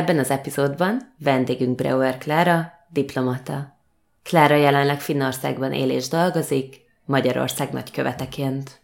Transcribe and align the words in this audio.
Ebben 0.00 0.18
az 0.18 0.30
epizódban 0.30 1.14
vendégünk 1.18 1.74
Breuer 1.74 2.18
Klára, 2.18 2.72
diplomata. 2.88 3.76
Klára 4.22 4.54
jelenleg 4.54 5.00
Finnországban 5.00 5.72
él 5.72 5.90
és 5.90 6.08
dolgozik, 6.08 6.80
Magyarország 7.04 7.70
nagyköveteként. 7.70 8.80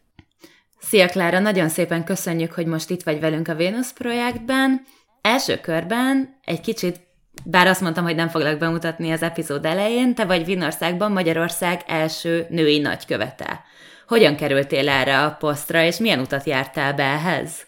Szia 0.79 1.09
Klára, 1.09 1.39
nagyon 1.39 1.69
szépen 1.69 2.05
köszönjük, 2.05 2.53
hogy 2.53 2.67
most 2.67 2.91
itt 2.91 3.03
vagy 3.03 3.21
velünk 3.21 3.49
a 3.49 3.55
Vénusz 3.55 3.93
projektben. 3.93 4.87
Első 5.21 5.61
körben 5.61 6.37
egy 6.45 6.61
kicsit, 6.61 7.01
bár 7.45 7.67
azt 7.67 7.81
mondtam, 7.81 8.05
hogy 8.05 8.17
nem 8.17 8.29
foglak 8.29 8.59
bemutatni 8.59 9.13
az 9.13 9.23
epizód 9.23 9.65
elején, 9.65 10.15
te 10.15 10.25
vagy 10.25 10.45
Finnországban 10.45 11.13
Magyarország 11.13 11.83
első 11.87 12.47
női 12.49 12.79
nagykövete. 12.79 13.65
Hogyan 14.09 14.37
kerültél 14.37 14.89
erre 14.89 15.23
a 15.23 15.31
posztra, 15.31 15.83
és 15.83 15.99
milyen 15.99 16.21
utat 16.21 16.47
jártál 16.47 16.95
be 16.95 17.05
ehhez? 17.05 17.65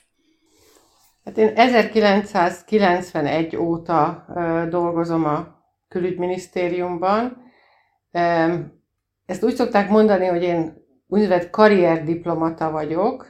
Hát 1.28 1.38
én 1.38 1.52
1991 1.54 3.56
óta 3.56 4.26
dolgozom 4.70 5.24
a 5.24 5.46
külügyminisztériumban. 5.88 7.36
Ezt 9.26 9.42
úgy 9.42 9.54
szokták 9.54 9.88
mondani, 9.88 10.26
hogy 10.26 10.42
én 10.42 10.86
úgynevezett 11.08 11.50
karrierdiplomata 11.50 12.70
vagyok. 12.70 13.26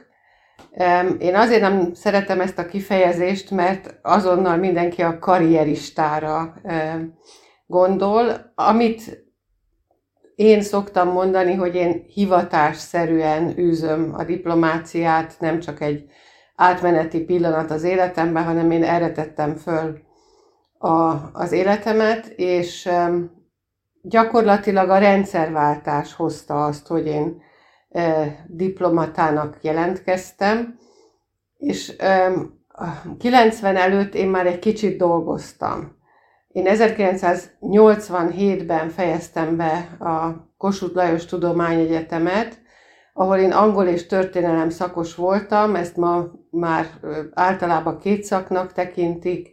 Én 1.19 1.35
azért 1.35 1.61
nem 1.61 1.93
szeretem 1.93 2.41
ezt 2.41 2.57
a 2.57 2.65
kifejezést, 2.65 3.51
mert 3.51 3.99
azonnal 4.01 4.57
mindenki 4.57 5.01
a 5.01 5.19
karrieristára 5.19 6.53
gondol. 7.65 8.51
Amit 8.55 9.27
én 10.35 10.61
szoktam 10.61 11.11
mondani, 11.11 11.53
hogy 11.53 11.75
én 11.75 12.03
hivatásszerűen 12.07 13.57
űzöm 13.57 14.13
a 14.17 14.23
diplomáciát, 14.23 15.35
nem 15.39 15.59
csak 15.59 15.81
egy 15.81 16.09
átmeneti 16.59 17.19
pillanat 17.19 17.71
az 17.71 17.83
életemben, 17.83 18.43
hanem 18.43 18.71
én 18.71 18.83
erre 18.83 19.11
tettem 19.11 19.55
föl 19.55 19.99
a, 20.77 21.15
az 21.33 21.51
életemet, 21.51 22.25
és 22.35 22.89
gyakorlatilag 24.01 24.89
a 24.89 24.97
rendszerváltás 24.97 26.13
hozta 26.13 26.65
azt, 26.65 26.87
hogy 26.87 27.07
én 27.07 27.41
uh, 27.89 28.25
diplomatának 28.47 29.57
jelentkeztem, 29.61 30.77
és 31.57 31.95
um, 32.29 32.57
90 33.19 33.75
előtt 33.75 34.13
én 34.13 34.27
már 34.27 34.47
egy 34.47 34.59
kicsit 34.59 34.97
dolgoztam. 34.97 35.97
Én 36.47 36.65
1987-ben 36.67 38.89
fejeztem 38.89 39.57
be 39.57 39.97
a 39.99 40.47
Kossuth 40.57 40.95
Lajos 40.95 41.25
Tudományegyetemet, 41.25 42.61
ahol 43.19 43.37
én 43.37 43.51
angol 43.51 43.85
és 43.85 44.05
történelem 44.05 44.69
szakos 44.69 45.15
voltam, 45.15 45.75
ezt 45.75 45.97
ma 45.97 46.25
már 46.49 46.85
általában 47.33 47.97
két 47.97 48.23
szaknak 48.23 48.73
tekintik. 48.73 49.49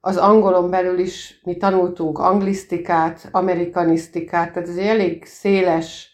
Az 0.00 0.16
angolon 0.16 0.70
belül 0.70 0.98
is 0.98 1.40
mi 1.44 1.56
tanultunk 1.56 2.18
anglisztikát, 2.18 3.28
amerikanisztikát, 3.32 4.52
tehát 4.52 4.68
ez 4.68 4.76
egy 4.76 4.86
elég 4.86 5.24
széles 5.24 6.10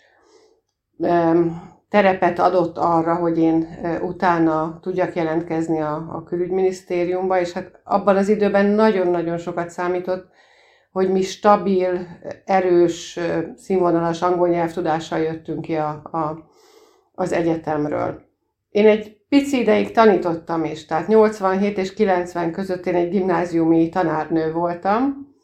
terepet 1.89 2.39
adott 2.39 2.79
arra, 2.79 3.15
hogy 3.15 3.39
én 3.39 3.78
utána 4.03 4.78
tudjak 4.83 5.15
jelentkezni 5.15 5.81
a, 5.81 5.95
a 5.95 6.23
külügyminisztériumba, 6.23 7.41
és 7.41 7.53
hát 7.53 7.81
abban 7.84 8.17
az 8.17 8.28
időben 8.28 8.67
nagyon-nagyon 8.67 9.39
sokat 9.39 9.71
számított, 9.71 10.27
hogy 10.93 11.11
mi 11.11 11.23
stabil, 11.23 12.07
erős, 12.45 13.19
színvonalas 13.57 14.23
angol 14.23 14.49
nyelvtudással 14.49 15.19
jöttünk 15.19 15.61
ki 15.61 15.75
a, 15.75 15.89
a 15.89 16.55
az 17.16 17.32
egyetemről. 17.32 18.21
Én 18.69 18.87
egy 18.87 19.16
pici 19.28 19.60
ideig 19.60 19.91
tanítottam 19.91 20.65
is, 20.65 20.87
tehát 20.87 21.06
87 21.06 21.78
és 21.78 21.94
90 21.94 22.53
között 22.53 22.87
én 22.87 22.94
egy 22.94 23.10
gimnáziumi 23.10 23.88
tanárnő 23.88 24.53
voltam. 24.53 25.34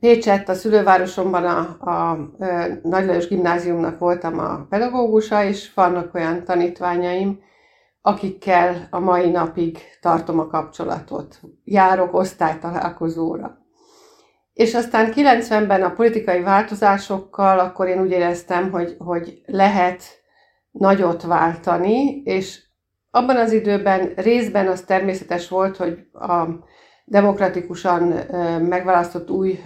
Pécsett, 0.00 0.48
a 0.48 0.54
szülővárosomban 0.54 1.44
a, 1.44 1.76
a, 1.80 2.10
a 2.10 2.18
Nagy 2.82 3.06
Lajos 3.06 3.28
gimnáziumnak 3.28 3.98
voltam 3.98 4.38
a 4.38 4.66
pedagógusa, 4.68 5.44
és 5.44 5.74
vannak 5.74 6.14
olyan 6.14 6.44
tanítványaim, 6.44 7.40
akikkel 8.02 8.88
a 8.90 8.98
mai 8.98 9.30
napig 9.30 9.78
tartom 10.00 10.38
a 10.38 10.46
kapcsolatot. 10.46 11.40
Járok 11.64 12.14
osztálytalálkozóra. 12.14 13.58
És 14.58 14.74
aztán 14.74 15.12
90-ben 15.14 15.82
a 15.82 15.92
politikai 15.92 16.40
változásokkal, 16.40 17.58
akkor 17.58 17.88
én 17.88 18.00
úgy 18.00 18.10
éreztem, 18.10 18.70
hogy, 18.70 18.96
hogy 18.98 19.42
lehet 19.46 20.02
nagyot 20.70 21.22
váltani, 21.22 22.22
és 22.24 22.62
abban 23.10 23.36
az 23.36 23.52
időben 23.52 24.12
részben 24.16 24.66
az 24.66 24.80
természetes 24.80 25.48
volt, 25.48 25.76
hogy 25.76 25.98
a 26.12 26.44
demokratikusan 27.04 28.02
megválasztott 28.60 29.30
új 29.30 29.58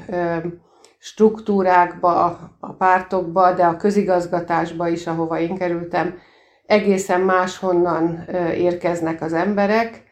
struktúrákba, 0.99 2.25
a 2.61 2.73
pártokba, 2.73 3.53
de 3.53 3.65
a 3.65 3.77
közigazgatásba 3.77 4.89
is, 4.89 5.07
ahova 5.07 5.39
én 5.39 5.57
kerültem, 5.57 6.19
egészen 6.67 7.21
máshonnan 7.21 8.25
érkeznek 8.55 9.23
az 9.23 9.33
emberek, 9.33 10.11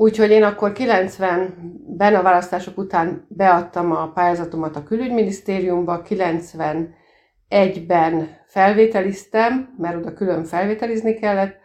Úgyhogy 0.00 0.30
én 0.30 0.42
akkor 0.42 0.72
90-ben 0.74 2.14
a 2.14 2.22
választások 2.22 2.78
után 2.78 3.26
beadtam 3.28 3.92
a 3.92 4.12
pályázatomat 4.12 4.76
a 4.76 4.82
külügyminisztériumba, 4.82 6.02
91-ben 6.08 8.36
felvételiztem, 8.46 9.74
mert 9.78 9.96
oda 9.96 10.12
külön 10.12 10.44
felvételizni 10.44 11.14
kellett, 11.14 11.56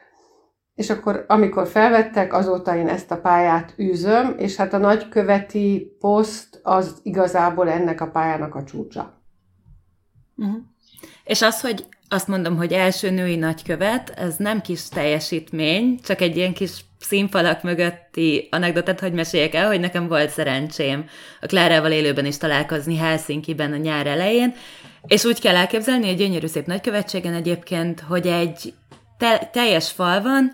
és 0.75 0.89
akkor 0.89 1.25
amikor 1.27 1.67
felvettek, 1.67 2.33
azóta 2.33 2.75
én 2.75 2.88
ezt 2.88 3.11
a 3.11 3.21
pályát 3.21 3.73
űzöm, 3.79 4.35
és 4.38 4.55
hát 4.55 4.73
a 4.73 4.77
nagyköveti 4.77 5.95
poszt 6.00 6.59
az 6.63 7.00
igazából 7.03 7.69
ennek 7.69 8.01
a 8.01 8.09
pályának 8.09 8.55
a 8.55 8.63
csúcsa. 8.63 9.21
Uh-huh. 10.35 10.61
És 11.23 11.41
az, 11.41 11.61
hogy 11.61 11.85
azt 12.09 12.27
mondom, 12.27 12.57
hogy 12.57 12.73
első 12.73 13.09
női 13.09 13.35
nagykövet, 13.35 14.09
ez 14.09 14.35
nem 14.35 14.61
kis 14.61 14.89
teljesítmény, 14.89 16.00
csak 16.03 16.21
egy 16.21 16.38
ilyen 16.38 16.53
kis 16.53 16.85
színfalak 17.03 17.63
mögötti 17.63 18.47
anekdotát, 18.51 18.99
hogy 18.99 19.13
meséljek 19.13 19.53
el, 19.53 19.67
hogy 19.67 19.79
nekem 19.79 20.07
volt 20.07 20.29
szerencsém 20.29 21.05
a 21.41 21.45
Klárával 21.45 21.91
élőben 21.91 22.25
is 22.25 22.37
találkozni 22.37 22.97
Helsinki-ben 22.97 23.73
a 23.73 23.77
nyár 23.77 24.07
elején, 24.07 24.53
és 25.07 25.23
úgy 25.25 25.39
kell 25.39 25.55
elképzelni, 25.55 26.07
egy 26.07 26.17
gyönyörű 26.17 26.47
szép 26.47 26.65
nagykövetségen 26.65 27.33
egyébként, 27.33 27.99
hogy 27.99 28.27
egy 28.27 28.73
te- 29.17 29.49
teljes 29.51 29.91
fal 29.91 30.21
van, 30.21 30.51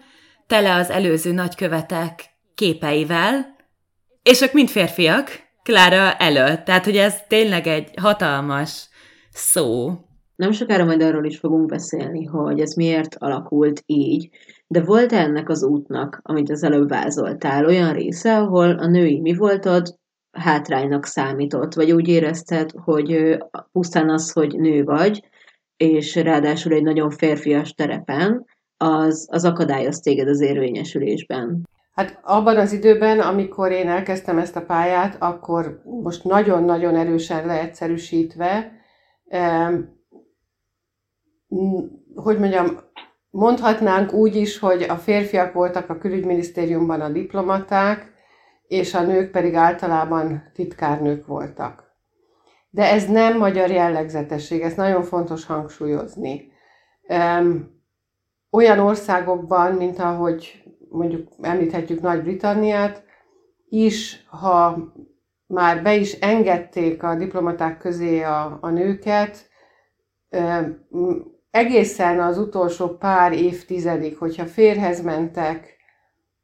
tele 0.48 0.76
az 0.76 0.90
előző 0.90 1.32
nagykövetek 1.32 2.26
képeivel, 2.56 3.56
és 4.24 4.42
ők 4.42 4.54
mind 4.54 4.70
férfiak, 4.70 5.48
Klára 5.64 6.14
előtt. 6.14 6.64
Tehát, 6.64 6.86
hogy 6.86 6.98
ez 6.98 7.16
tényleg 7.28 7.68
egy 7.68 7.90
hatalmas 8.02 8.90
szó. 9.30 9.92
Nem 10.36 10.52
sokára 10.52 10.86
majd 10.86 11.02
arról 11.02 11.26
is 11.26 11.38
fogunk 11.38 11.66
beszélni, 11.66 12.26
hogy 12.26 12.60
ez 12.60 12.74
miért 12.74 13.16
alakult 13.20 13.84
így, 13.86 14.30
de 14.72 14.84
volt 14.84 15.12
ennek 15.12 15.50
az 15.50 15.64
útnak, 15.64 16.20
amit 16.24 16.50
az 16.50 16.64
előbb 16.64 16.90
vázoltál, 16.90 17.66
olyan 17.66 17.94
része, 17.94 18.38
ahol 18.38 18.70
a 18.70 18.88
női 18.88 19.20
mi 19.20 19.34
voltad, 19.34 19.96
hátránynak 20.32 21.06
számított, 21.06 21.74
vagy 21.74 21.92
úgy 21.92 22.08
érezted, 22.08 22.72
hogy 22.84 23.38
pusztán 23.72 24.10
az, 24.10 24.32
hogy 24.32 24.60
nő 24.60 24.84
vagy, 24.84 25.24
és 25.78 26.16
ráadásul 26.16 26.74
egy 26.74 26.84
nagyon 26.84 27.10
férfias 27.10 27.74
terepen, 27.74 28.46
az, 28.78 29.28
az 29.32 29.46
akadályoz 29.46 30.00
téged 30.00 30.28
az 30.28 30.42
érvényesülésben. 30.42 31.68
Hát 31.92 32.20
abban 32.24 32.58
az 32.58 32.72
időben, 32.72 33.20
amikor 33.20 33.72
én 33.72 33.88
elkezdtem 33.88 34.38
ezt 34.38 34.56
a 34.56 34.66
pályát, 34.66 35.16
akkor 35.20 35.82
most 35.84 36.24
nagyon-nagyon 36.24 36.96
erősen 36.96 37.46
leegyszerűsítve, 37.46 38.72
eh, 39.26 39.70
hogy 42.16 42.40
mondjam, 42.40 42.80
mondhatnánk 43.30 44.14
úgy 44.14 44.36
is, 44.36 44.60
hogy 44.60 44.82
a 44.82 44.96
férfiak 44.96 45.54
voltak 45.54 45.90
a 45.90 45.98
külügyminisztériumban 45.98 47.02
a 47.02 47.10
diplomaták, 47.10 48.12
és 48.68 48.94
a 48.94 49.02
nők 49.02 49.32
pedig 49.32 49.56
általában 49.56 50.52
titkárnők 50.54 51.26
voltak. 51.26 51.88
De 52.70 52.92
ez 52.92 53.08
nem 53.08 53.38
magyar 53.38 53.70
jellegzetesség, 53.70 54.62
ez 54.62 54.74
nagyon 54.74 55.04
fontos 55.04 55.46
hangsúlyozni. 55.46 56.52
Olyan 58.52 58.80
országokban, 58.80 59.74
mint 59.74 60.00
ahogy 60.00 60.64
mondjuk 60.90 61.28
említhetjük 61.42 62.02
Nagy-Britanniát, 62.02 63.04
is, 63.70 64.26
ha 64.28 64.78
már 65.46 65.84
be 65.84 65.96
is 65.96 66.14
engedték 66.14 67.04
a 67.04 67.16
diplomaták 67.16 67.78
közé 67.78 68.22
a, 68.22 68.58
a 68.62 68.70
nőket, 68.70 69.50
egészen 71.52 72.20
az 72.20 72.38
utolsó 72.38 72.88
pár 72.88 73.34
évtizedig, 73.34 74.18
hogyha 74.18 74.46
férhez 74.46 75.02
mentek, 75.02 75.78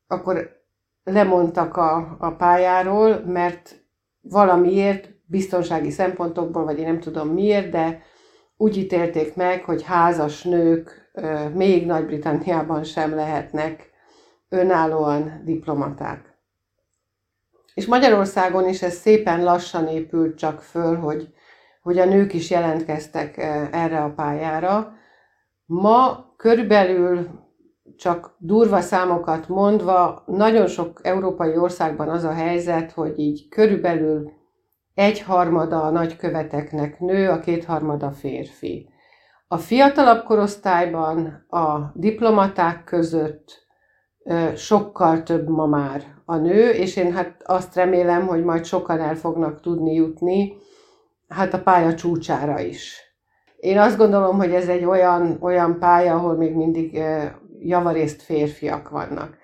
akkor 0.07 0.63
lemondtak 1.03 1.77
a, 1.77 2.15
a 2.19 2.31
pályáról, 2.31 3.19
mert 3.25 3.85
valamiért, 4.21 5.09
biztonsági 5.27 5.89
szempontokból, 5.89 6.63
vagy 6.63 6.79
én 6.79 6.85
nem 6.85 6.99
tudom 6.99 7.27
miért, 7.27 7.69
de 7.69 8.01
úgy 8.57 8.77
ítélték 8.77 9.35
meg, 9.35 9.63
hogy 9.63 9.83
házas 9.83 10.43
nők 10.43 11.11
még 11.53 11.85
Nagy-Britanniában 11.85 12.83
sem 12.83 13.15
lehetnek 13.15 13.89
önállóan 14.49 15.41
diplomaták. 15.43 16.33
És 17.73 17.85
Magyarországon 17.85 18.67
is 18.67 18.81
ez 18.81 18.93
szépen 18.93 19.43
lassan 19.43 19.87
épült 19.87 20.37
csak 20.37 20.61
föl, 20.61 20.95
hogy, 20.95 21.33
hogy 21.85 21.99
a 21.99 22.05
nők 22.05 22.33
is 22.33 22.49
jelentkeztek 22.49 23.37
erre 23.71 24.03
a 24.03 24.13
pályára. 24.15 24.93
Ma 25.65 26.25
körülbelül 26.37 27.27
csak 27.97 28.35
durva 28.39 28.81
számokat 28.81 29.47
mondva, 29.47 30.23
nagyon 30.25 30.67
sok 30.67 30.99
európai 31.03 31.57
országban 31.57 32.09
az 32.09 32.23
a 32.23 32.31
helyzet, 32.31 32.91
hogy 32.91 33.19
így 33.19 33.47
körülbelül 33.49 34.31
egyharmada 34.93 35.83
a 35.83 35.89
nagyköveteknek 35.89 36.99
nő, 36.99 37.29
a 37.29 37.39
kétharmada 37.39 38.11
férfi. 38.11 38.89
A 39.47 39.57
fiatalabb 39.57 40.23
korosztályban 40.23 41.45
a 41.49 41.91
diplomaták 41.93 42.83
között 42.83 43.67
sokkal 44.55 45.23
több 45.23 45.47
ma 45.47 45.65
már 45.65 46.03
a 46.25 46.35
nő, 46.35 46.69
és 46.69 46.95
én 46.95 47.13
hát 47.13 47.41
azt 47.43 47.75
remélem, 47.75 48.27
hogy 48.27 48.43
majd 48.43 48.65
sokan 48.65 48.99
el 48.99 49.15
fognak 49.15 49.61
tudni 49.61 49.93
jutni, 49.93 50.53
hát 51.27 51.53
a 51.53 51.61
pálya 51.61 51.95
csúcsára 51.95 52.59
is. 52.59 53.03
Én 53.57 53.79
azt 53.79 53.97
gondolom, 53.97 54.37
hogy 54.37 54.53
ez 54.53 54.67
egy 54.67 54.85
olyan, 54.85 55.37
olyan 55.41 55.79
pálya, 55.79 56.15
ahol 56.15 56.35
még 56.35 56.53
mindig 56.53 57.01
javarészt 57.59 58.21
férfiak 58.21 58.89
vannak. 58.89 59.37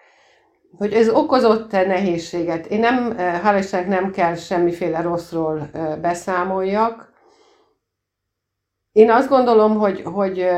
Hogy 0.77 0.93
ez 0.93 1.09
okozott-e 1.09 1.85
nehézséget? 1.85 2.65
Én 2.65 2.79
nem, 2.79 3.13
hál' 3.17 3.87
nem 3.87 4.11
kell 4.11 4.35
semmiféle 4.35 5.01
rosszról 5.01 5.69
beszámoljak. 6.01 7.13
Én 8.91 9.11
azt 9.11 9.29
gondolom, 9.29 9.77
hogy, 9.77 10.01
hogy 10.01 10.49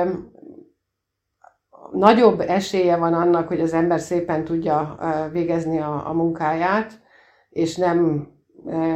nagyobb 1.91 2.39
esélye 2.39 2.95
van 2.95 3.13
annak, 3.13 3.47
hogy 3.47 3.61
az 3.61 3.73
ember 3.73 3.99
szépen 3.99 4.43
tudja 4.43 4.97
végezni 5.31 5.79
a, 5.79 6.07
a 6.07 6.13
munkáját, 6.13 7.01
és 7.49 7.75
nem 7.75 8.27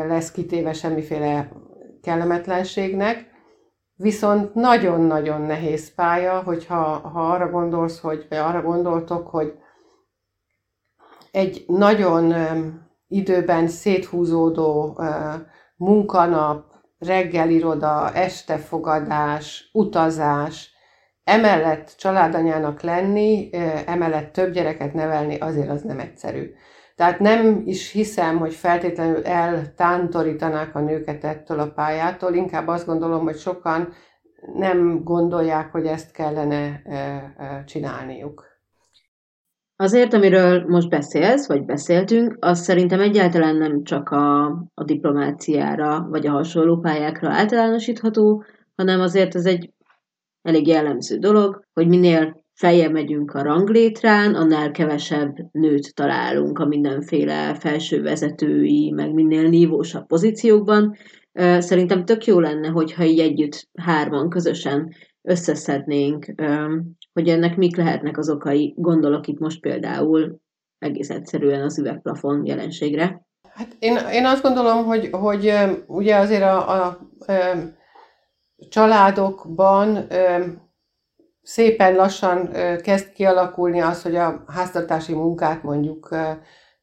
lesz 0.08 0.32
kitéve 0.32 0.74
semmiféle 0.74 1.52
kellemetlenségnek. 2.08 3.30
Viszont 3.96 4.54
nagyon-nagyon 4.54 5.42
nehéz 5.42 5.94
pálya, 5.96 6.42
hogyha 6.42 6.84
ha 6.84 7.32
arra 7.32 7.50
gondolsz, 7.50 8.00
hogy, 8.00 8.26
vagy 8.30 8.38
arra 8.38 8.62
gondoltok, 8.62 9.28
hogy 9.28 9.54
egy 11.32 11.64
nagyon 11.68 12.34
időben 13.08 13.68
széthúzódó 13.68 15.02
munkanap, 15.76 16.66
reggeliroda, 17.00 18.12
estefogadás, 18.14 19.70
utazás, 19.74 20.72
emellett 21.24 21.96
családanyának 21.98 22.82
lenni, 22.82 23.50
emellett 23.86 24.34
több 24.34 24.52
gyereket 24.52 24.94
nevelni, 24.94 25.38
azért 25.38 25.70
az 25.70 25.82
nem 25.82 26.00
egyszerű. 26.00 26.52
Tehát 26.98 27.20
nem 27.20 27.62
is 27.66 27.92
hiszem, 27.92 28.38
hogy 28.38 28.54
feltétlenül 28.54 29.24
eltántorítanák 29.24 30.76
a 30.76 30.80
nőket 30.80 31.24
ettől 31.24 31.60
a 31.60 31.72
pályától, 31.72 32.34
inkább 32.34 32.68
azt 32.68 32.86
gondolom, 32.86 33.24
hogy 33.24 33.38
sokan 33.38 33.94
nem 34.54 35.04
gondolják, 35.04 35.72
hogy 35.72 35.86
ezt 35.86 36.12
kellene 36.12 36.82
csinálniuk. 37.66 38.46
Azért, 39.76 40.14
amiről 40.14 40.66
most 40.68 40.90
beszélsz, 40.90 41.48
vagy 41.48 41.66
beszéltünk, 41.66 42.38
az 42.40 42.60
szerintem 42.60 43.00
egyáltalán 43.00 43.56
nem 43.56 43.84
csak 43.84 44.10
a, 44.10 44.46
a 44.74 44.84
diplomáciára, 44.84 46.08
vagy 46.10 46.28
a 46.28 46.32
hasonló 46.32 46.80
pályákra 46.80 47.32
általánosítható, 47.32 48.44
hanem 48.76 49.00
azért 49.00 49.36
ez 49.36 49.46
egy 49.46 49.74
elég 50.42 50.68
jellemző 50.68 51.18
dolog, 51.18 51.64
hogy 51.74 51.88
minél 51.88 52.46
feljebb 52.58 52.92
megyünk 52.92 53.34
a 53.34 53.42
ranglétrán, 53.42 54.36
annál 54.36 54.72
kevesebb 54.72 55.36
nőt 55.52 55.96
találunk 55.96 56.60
a 56.60 56.66
mindenféle 56.66 57.56
felső 57.56 58.02
vezetői, 58.02 58.92
meg 58.92 59.14
minél 59.14 59.50
nívósabb 59.50 60.06
pozíciókban. 60.06 60.96
Szerintem 61.58 62.06
tök 62.06 62.26
jó 62.26 62.40
lenne, 62.40 62.68
hogyha 62.68 63.04
így 63.04 63.20
együtt 63.20 63.70
hárman 63.82 64.30
közösen 64.30 64.94
összeszednénk, 65.22 66.26
hogy 67.14 67.28
ennek 67.28 67.58
mik 67.58 67.76
lehetnek 67.76 68.18
az 68.18 68.30
okai. 68.30 68.74
Gondolok 68.78 69.28
itt 69.28 69.40
most 69.40 69.60
például 69.60 70.40
egész 70.78 71.10
egyszerűen 71.10 71.62
az 71.62 71.80
üvegplafon 71.80 72.46
jelenségre. 72.46 73.26
Hát 73.54 73.76
én, 73.80 73.98
én 74.12 74.26
azt 74.26 74.44
gondolom, 74.44 74.86
hogy, 74.86 75.10
hogy 75.12 75.54
ugye 75.88 76.16
azért 76.16 76.44
a, 76.44 76.70
a, 76.70 76.86
a 78.58 78.66
családokban 78.70 80.08
szépen 81.48 81.96
lassan 81.96 82.52
kezd 82.82 83.12
kialakulni 83.12 83.82
az, 83.82 84.02
hogy 84.02 84.16
a 84.16 84.44
háztartási 84.48 85.14
munkát 85.14 85.64
mondjuk 85.64 86.16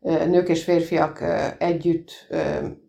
nők 0.01 0.49
és 0.49 0.65
férfiak 0.65 1.25
együtt 1.59 2.11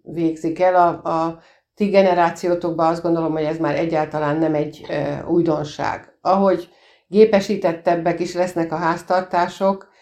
végzik 0.02 0.60
el. 0.60 0.76
A, 0.76 1.10
a 1.10 1.40
ti 1.76 1.86
generációtokban 1.86 2.88
azt 2.88 3.02
gondolom, 3.02 3.32
hogy 3.32 3.44
ez 3.44 3.58
már 3.58 3.76
egyáltalán 3.76 4.38
nem 4.38 4.54
egy 4.54 4.86
újdonság. 5.28 6.18
Ahogy 6.22 6.70
gépesítettebbek 7.08 8.20
is 8.20 8.34
lesznek 8.34 8.72
a 8.72 8.76
háztartások, 8.76 9.94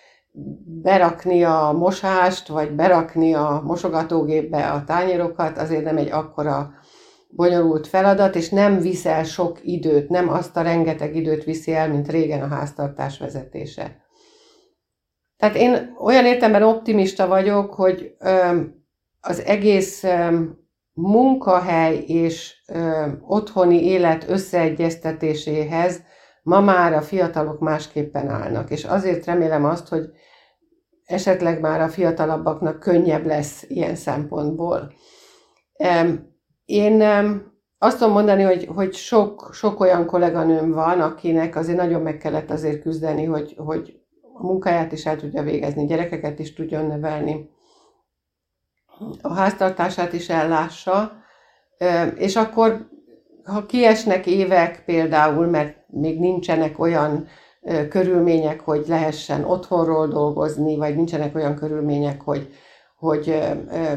berakni 0.81 1.43
a 1.43 1.75
mosást, 1.77 2.47
vagy 2.47 2.71
berakni 2.71 3.33
a 3.33 3.61
mosogatógépbe 3.65 4.71
a 4.71 4.83
tányérokat, 4.83 5.57
azért 5.57 5.83
nem 5.83 5.97
egy 5.97 6.11
akkora 6.11 6.73
bonyolult 7.35 7.87
feladat, 7.87 8.35
és 8.35 8.49
nem 8.49 8.79
viszel 8.79 9.23
sok 9.23 9.59
időt, 9.63 10.09
nem 10.09 10.29
azt 10.29 10.57
a 10.57 10.61
rengeteg 10.61 11.15
időt 11.15 11.43
viszi 11.43 11.73
el, 11.73 11.89
mint 11.89 12.09
régen 12.09 12.41
a 12.41 12.47
háztartás 12.47 13.17
vezetése. 13.19 14.01
Tehát 15.37 15.55
én 15.55 15.95
olyan 15.99 16.25
értemben 16.25 16.63
optimista 16.63 17.27
vagyok, 17.27 17.73
hogy 17.73 18.15
az 19.21 19.39
egész 19.39 20.03
munkahely 20.93 22.03
és 22.07 22.55
otthoni 23.27 23.85
élet 23.85 24.29
összeegyeztetéséhez 24.29 26.01
ma 26.43 26.61
már 26.61 26.93
a 26.93 27.01
fiatalok 27.01 27.59
másképpen 27.59 28.29
állnak, 28.29 28.69
és 28.69 28.83
azért 28.83 29.25
remélem 29.25 29.65
azt, 29.65 29.87
hogy 29.87 30.09
esetleg 31.05 31.59
már 31.59 31.81
a 31.81 31.89
fiatalabbaknak 31.89 32.79
könnyebb 32.79 33.25
lesz 33.25 33.65
ilyen 33.67 33.95
szempontból. 33.95 34.93
Én 36.65 37.01
azt 37.77 37.97
tudom 37.97 38.13
mondani, 38.13 38.43
hogy, 38.43 38.65
hogy 38.75 38.93
sok, 38.93 39.49
sok 39.53 39.79
olyan 39.79 40.05
kolléganőm 40.05 40.71
van, 40.71 41.01
akinek 41.01 41.55
azért 41.55 41.77
nagyon 41.77 42.01
meg 42.01 42.17
kellett 42.17 42.51
azért 42.51 42.81
küzdeni, 42.81 43.25
hogy, 43.25 43.55
hogy 43.57 43.99
a 44.33 44.45
munkáját 44.45 44.91
is 44.91 45.05
el 45.05 45.17
tudja 45.17 45.43
végezni, 45.43 45.85
gyerekeket 45.85 46.39
is 46.39 46.53
tudjon 46.53 46.85
nevelni, 46.85 47.49
a 49.21 49.33
háztartását 49.33 50.13
is 50.13 50.29
ellássa, 50.29 51.11
és 52.15 52.35
akkor, 52.35 52.87
ha 53.43 53.65
kiesnek 53.65 54.25
évek 54.25 54.83
például, 54.85 55.45
mert 55.45 55.77
még 55.87 56.19
nincsenek 56.19 56.79
olyan 56.79 57.27
körülmények, 57.89 58.59
hogy 58.59 58.85
lehessen 58.87 59.43
otthonról 59.43 60.07
dolgozni, 60.07 60.77
vagy 60.77 60.95
nincsenek 60.95 61.35
olyan 61.35 61.55
körülmények, 61.55 62.21
hogy, 62.21 62.53
hogy 62.97 63.39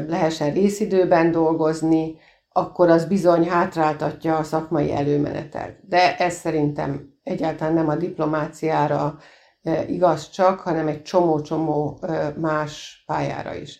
lehessen 0.07 0.53
részidőben 0.53 1.31
dolgozni, 1.31 2.15
akkor 2.57 2.89
az 2.89 3.05
bizony 3.05 3.49
hátráltatja 3.49 4.37
a 4.37 4.43
szakmai 4.43 4.91
előmenetet. 4.91 5.87
De 5.87 6.17
ez 6.17 6.33
szerintem 6.33 7.13
egyáltalán 7.23 7.73
nem 7.73 7.87
a 7.87 7.95
diplomáciára 7.95 9.17
e, 9.63 9.85
igaz 9.87 10.29
csak, 10.29 10.59
hanem 10.59 10.87
egy 10.87 11.01
csomó-csomó 11.01 11.99
e, 12.01 12.33
más 12.37 13.03
pályára 13.05 13.55
is. 13.55 13.79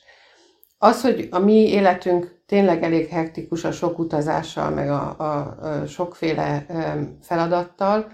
Az, 0.77 1.01
hogy 1.01 1.27
a 1.31 1.39
mi 1.39 1.69
életünk 1.69 2.43
tényleg 2.45 2.83
elég 2.83 3.07
hektikus 3.07 3.63
a 3.63 3.71
sok 3.71 3.99
utazással, 3.99 4.69
meg 4.69 4.89
a, 4.89 5.15
a, 5.17 5.57
a 5.61 5.85
sokféle 5.85 6.65
e, 6.67 6.97
feladattal, 7.21 8.07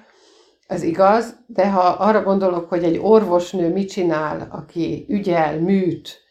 ez 0.67 0.84
igaz, 0.84 1.36
de 1.48 1.72
ha 1.72 1.82
arra 1.82 2.24
gondolok, 2.24 2.70
hogy 2.70 2.84
egy 2.84 3.00
orvosnő 3.01 3.74
mit 3.74 3.89
csinál, 3.89 4.48
aki 4.51 5.05
ügyel, 5.10 5.60
műt, 5.60 6.23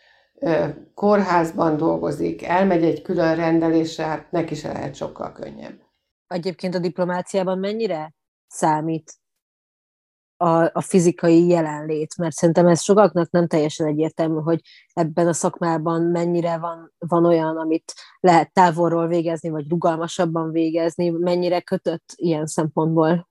kórházban 0.94 1.76
dolgozik, 1.76 2.42
elmegy 2.42 2.84
egy 2.84 3.02
külön 3.02 3.36
rendelésre, 3.36 4.04
hát 4.04 4.30
neki 4.30 4.54
se 4.54 4.72
lehet 4.72 4.94
sokkal 4.94 5.32
könnyebb. 5.32 5.80
Egyébként 6.26 6.74
a 6.74 6.78
diplomáciában 6.78 7.58
mennyire 7.58 8.14
számít 8.46 9.12
a, 10.36 10.70
a 10.72 10.80
fizikai 10.80 11.46
jelenlét, 11.46 12.16
mert 12.16 12.34
szerintem 12.34 12.66
ez 12.66 12.82
sokaknak 12.82 13.30
nem 13.30 13.46
teljesen 13.46 13.86
egyértelmű, 13.86 14.40
hogy 14.40 14.60
ebben 14.92 15.26
a 15.26 15.32
szakmában 15.32 16.02
mennyire 16.02 16.58
van, 16.58 16.92
van 16.98 17.24
olyan, 17.24 17.56
amit 17.56 17.92
lehet 18.20 18.52
távolról 18.52 19.06
végezni, 19.06 19.48
vagy 19.48 19.68
rugalmasabban 19.68 20.50
végezni, 20.50 21.08
mennyire 21.10 21.60
kötött 21.60 22.12
ilyen 22.16 22.46
szempontból. 22.46 23.28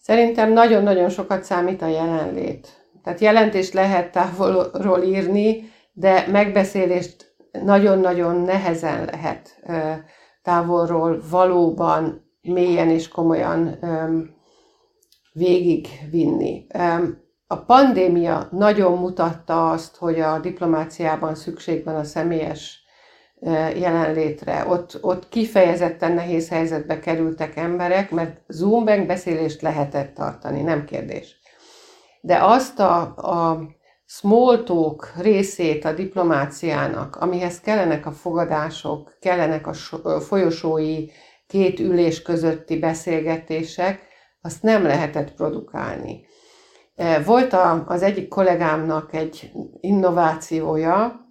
Szerintem 0.00 0.52
nagyon-nagyon 0.52 1.08
sokat 1.08 1.44
számít 1.44 1.82
a 1.82 1.86
jelenlét. 1.86 2.90
Tehát 3.02 3.20
jelentést 3.20 3.72
lehet 3.72 4.12
távolról 4.12 5.02
írni, 5.02 5.70
de 5.98 6.26
megbeszélést 6.30 7.36
nagyon-nagyon 7.64 8.36
nehezen 8.36 9.04
lehet 9.04 9.60
távolról 10.42 11.22
valóban 11.30 12.30
mélyen 12.40 12.88
és 12.88 13.08
komolyan 13.08 13.78
végigvinni. 15.32 16.66
A 17.46 17.56
pandémia 17.56 18.48
nagyon 18.50 18.98
mutatta 18.98 19.70
azt, 19.70 19.96
hogy 19.96 20.20
a 20.20 20.38
diplomáciában 20.38 21.34
szükség 21.34 21.84
van 21.84 21.94
a 21.94 22.04
személyes 22.04 22.82
jelenlétre. 23.76 24.66
Ott, 24.68 24.98
ott 25.00 25.28
kifejezetten 25.28 26.12
nehéz 26.12 26.48
helyzetbe 26.48 26.98
kerültek 26.98 27.56
emberek, 27.56 28.10
mert 28.10 28.40
Zoom 28.46 28.84
beszélést 28.84 29.62
lehetett 29.62 30.14
tartani, 30.14 30.62
nem 30.62 30.84
kérdés. 30.84 31.36
De 32.20 32.44
azt 32.44 32.80
a, 32.80 33.00
a 33.16 33.60
small 34.10 34.62
talk 34.62 35.12
részét 35.16 35.84
a 35.84 35.92
diplomáciának, 35.92 37.16
amihez 37.16 37.60
kellenek 37.60 38.06
a 38.06 38.12
fogadások, 38.12 39.16
kellenek 39.20 39.66
a 39.66 39.72
folyosói 40.20 41.06
két 41.46 41.80
ülés 41.80 42.22
közötti 42.22 42.78
beszélgetések, 42.78 44.06
azt 44.40 44.62
nem 44.62 44.82
lehetett 44.82 45.34
produkálni. 45.34 46.26
Volt 47.24 47.52
az 47.86 48.02
egyik 48.02 48.28
kollégámnak 48.28 49.14
egy 49.14 49.50
innovációja, 49.80 51.26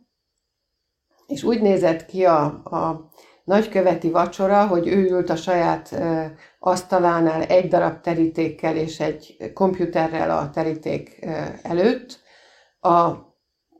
és 1.27 1.43
úgy 1.43 1.61
nézett 1.61 2.05
ki 2.05 2.25
a, 2.25 2.43
a 2.63 3.11
nagyköveti 3.43 4.09
vacsora, 4.09 4.67
hogy 4.67 4.87
ő 4.87 5.09
ült 5.09 5.29
a 5.29 5.35
saját 5.35 6.01
asztalánál 6.59 7.41
egy 7.41 7.67
darab 7.67 8.01
terítékkel 8.01 8.75
és 8.75 8.99
egy 8.99 9.51
komputerrel 9.53 10.37
a 10.37 10.49
teríték 10.49 11.25
előtt. 11.61 12.25
A, 12.79 13.11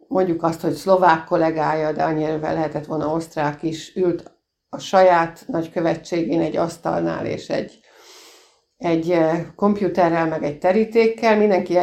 mondjuk 0.08 0.44
azt, 0.44 0.62
hogy 0.62 0.74
szlovák 0.74 1.24
kollégája, 1.24 1.92
de 1.92 2.04
annyira 2.04 2.40
lehetett 2.40 2.86
volna 2.86 3.14
osztrák 3.14 3.64
is, 3.64 3.96
ült 3.96 4.32
a 4.70 4.78
saját 4.80 5.44
nagykövetségén 5.48 6.42
egy 6.42 6.58
asztalnál 6.58 7.26
és 7.26 7.50
egy, 7.50 7.80
egy 8.78 9.20
komputerrel, 9.56 10.28
meg 10.28 10.44
egy 10.44 10.60
terítékkel, 10.60 11.38
mindenki 11.38 11.78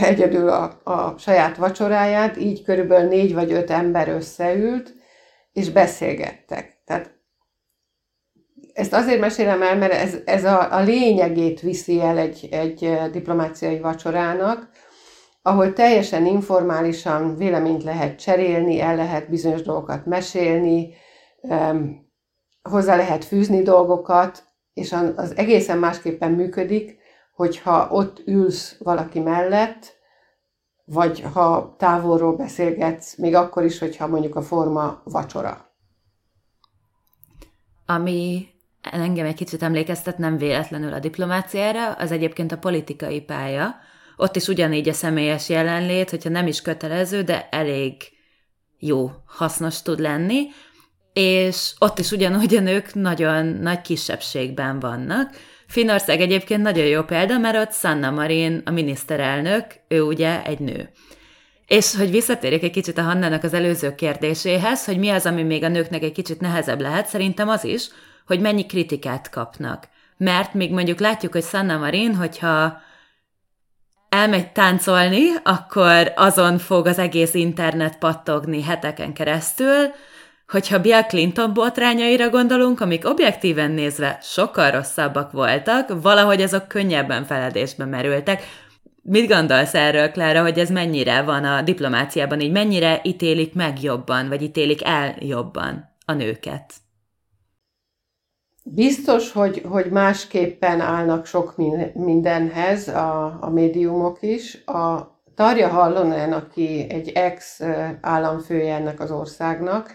egyedül 0.00 0.48
a, 0.48 0.80
a 0.84 1.18
saját 1.18 1.56
vacsoráját, 1.56 2.36
így 2.36 2.62
körülbelül 2.62 3.08
négy 3.08 3.34
vagy 3.34 3.52
öt 3.52 3.70
ember 3.70 4.08
összeült, 4.08 4.94
és 5.52 5.70
beszélgettek. 5.70 6.82
Tehát 6.84 7.14
ezt 8.72 8.92
azért 8.92 9.20
mesélem 9.20 9.62
el, 9.62 9.76
mert 9.76 9.92
ez, 9.92 10.16
ez 10.24 10.44
a, 10.44 10.72
a 10.72 10.80
lényegét 10.80 11.60
viszi 11.60 12.00
el 12.00 12.18
egy, 12.18 12.48
egy 12.50 12.98
diplomáciai 13.12 13.80
vacsorának, 13.80 14.68
ahol 15.46 15.72
teljesen 15.72 16.26
informálisan 16.26 17.36
véleményt 17.36 17.82
lehet 17.82 18.18
cserélni, 18.18 18.80
el 18.80 18.96
lehet 18.96 19.30
bizonyos 19.30 19.62
dolgokat 19.62 20.06
mesélni, 20.06 20.94
hozzá 22.62 22.96
lehet 22.96 23.24
fűzni 23.24 23.62
dolgokat, 23.62 24.44
és 24.74 24.92
az 25.16 25.36
egészen 25.36 25.78
másképpen 25.78 26.32
működik, 26.32 26.98
hogyha 27.34 27.88
ott 27.90 28.22
ülsz 28.26 28.76
valaki 28.78 29.20
mellett, 29.20 29.96
vagy 30.84 31.20
ha 31.32 31.74
távolról 31.78 32.36
beszélgetsz, 32.36 33.16
még 33.16 33.34
akkor 33.34 33.64
is, 33.64 33.78
hogyha 33.78 34.06
mondjuk 34.06 34.36
a 34.36 34.42
forma 34.42 35.00
vacsora. 35.04 35.70
Ami 37.86 38.46
engem 38.80 39.26
egy 39.26 39.34
kicsit 39.34 39.62
emlékeztet 39.62 40.18
nem 40.18 40.36
véletlenül 40.36 40.92
a 40.92 40.98
diplomáciára, 40.98 41.92
az 41.92 42.12
egyébként 42.12 42.52
a 42.52 42.58
politikai 42.58 43.20
pálya. 43.20 43.74
Ott 44.16 44.36
is 44.36 44.48
ugyanígy 44.48 44.88
a 44.88 44.92
személyes 44.92 45.48
jelenlét, 45.48 46.10
hogyha 46.10 46.30
nem 46.30 46.46
is 46.46 46.62
kötelező, 46.62 47.22
de 47.22 47.48
elég 47.50 47.94
jó, 48.78 49.10
hasznos 49.26 49.82
tud 49.82 50.00
lenni, 50.00 50.46
és 51.12 51.72
ott 51.78 51.98
is 51.98 52.10
ugyanúgy 52.10 52.54
a 52.54 52.60
nők 52.60 52.94
nagyon 52.94 53.46
nagy 53.46 53.80
kisebbségben 53.80 54.80
vannak, 54.80 55.34
Finnország 55.66 56.20
egyébként 56.20 56.62
nagyon 56.62 56.84
jó 56.84 57.02
példa, 57.02 57.38
mert 57.38 57.56
ott 57.56 57.72
Sanna 57.72 58.10
Marin, 58.10 58.62
a 58.64 58.70
miniszterelnök, 58.70 59.64
ő 59.88 60.02
ugye 60.02 60.44
egy 60.44 60.58
nő. 60.58 60.90
És 61.66 61.96
hogy 61.96 62.10
visszatérjek 62.10 62.62
egy 62.62 62.70
kicsit 62.70 62.98
a 62.98 63.02
Hannának 63.02 63.44
az 63.44 63.54
előző 63.54 63.94
kérdéséhez, 63.94 64.84
hogy 64.84 64.98
mi 64.98 65.08
az, 65.08 65.26
ami 65.26 65.42
még 65.42 65.62
a 65.62 65.68
nőknek 65.68 66.02
egy 66.02 66.12
kicsit 66.12 66.40
nehezebb 66.40 66.80
lehet, 66.80 67.06
szerintem 67.06 67.48
az 67.48 67.64
is, 67.64 67.88
hogy 68.26 68.40
mennyi 68.40 68.66
kritikát 68.66 69.30
kapnak. 69.30 69.88
Mert 70.16 70.54
még 70.54 70.72
mondjuk 70.72 71.00
látjuk, 71.00 71.32
hogy 71.32 71.44
Sanna 71.44 71.78
Marin, 71.78 72.14
hogyha 72.14 72.80
elmegy 74.08 74.52
táncolni, 74.52 75.24
akkor 75.42 76.12
azon 76.16 76.58
fog 76.58 76.86
az 76.86 76.98
egész 76.98 77.34
internet 77.34 77.98
pattogni 77.98 78.62
heteken 78.62 79.12
keresztül, 79.12 79.92
Hogyha 80.48 80.80
Bill 80.80 81.02
Clinton 81.02 81.54
botrányaira 81.54 82.30
gondolunk, 82.30 82.80
amik 82.80 83.08
objektíven 83.08 83.70
nézve 83.70 84.18
sokkal 84.22 84.70
rosszabbak 84.70 85.32
voltak, 85.32 86.02
valahogy 86.02 86.42
azok 86.42 86.68
könnyebben 86.68 87.24
feledésbe 87.24 87.84
merültek. 87.84 88.42
Mit 89.02 89.28
gondolsz 89.28 89.74
erről, 89.74 90.10
Klára, 90.10 90.42
hogy 90.42 90.58
ez 90.58 90.70
mennyire 90.70 91.22
van 91.22 91.44
a 91.44 91.62
diplomáciában, 91.62 92.40
így 92.40 92.52
mennyire 92.52 93.00
ítélik 93.02 93.54
meg 93.54 93.82
jobban, 93.82 94.28
vagy 94.28 94.42
ítélik 94.42 94.84
el 94.84 95.14
jobban 95.18 95.94
a 96.04 96.12
nőket? 96.12 96.74
Biztos, 98.68 99.32
hogy, 99.32 99.62
hogy 99.68 99.90
másképpen 99.90 100.80
állnak 100.80 101.26
sok 101.26 101.54
mindenhez 101.94 102.88
a, 102.88 103.38
a 103.40 103.50
médiumok 103.50 104.22
is. 104.22 104.64
A 104.64 105.14
Tarja 105.34 105.68
Hallonen, 105.68 106.32
aki 106.32 106.86
egy 106.90 107.08
ex 107.08 107.60
államfője 108.00 108.74
ennek 108.74 109.00
az 109.00 109.10
országnak, 109.10 109.90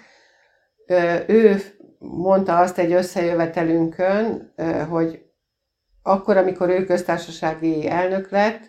ő 1.28 1.62
mondta 2.00 2.58
azt 2.58 2.78
egy 2.78 2.92
összejövetelünkön, 2.92 4.54
hogy 4.90 5.22
akkor, 6.04 6.38
amikor 6.38 6.70
ő 6.70 6.86
köztársasági 6.86 7.90
elnök 7.90 8.30
lett, 8.30 8.62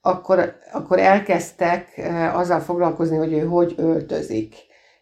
akkor, 0.00 0.54
akkor 0.72 0.98
elkezdtek 0.98 2.10
azzal 2.32 2.60
foglalkozni, 2.60 3.16
hogy 3.16 3.32
ő 3.32 3.40
hogy 3.40 3.74
öltözik. 3.76 4.54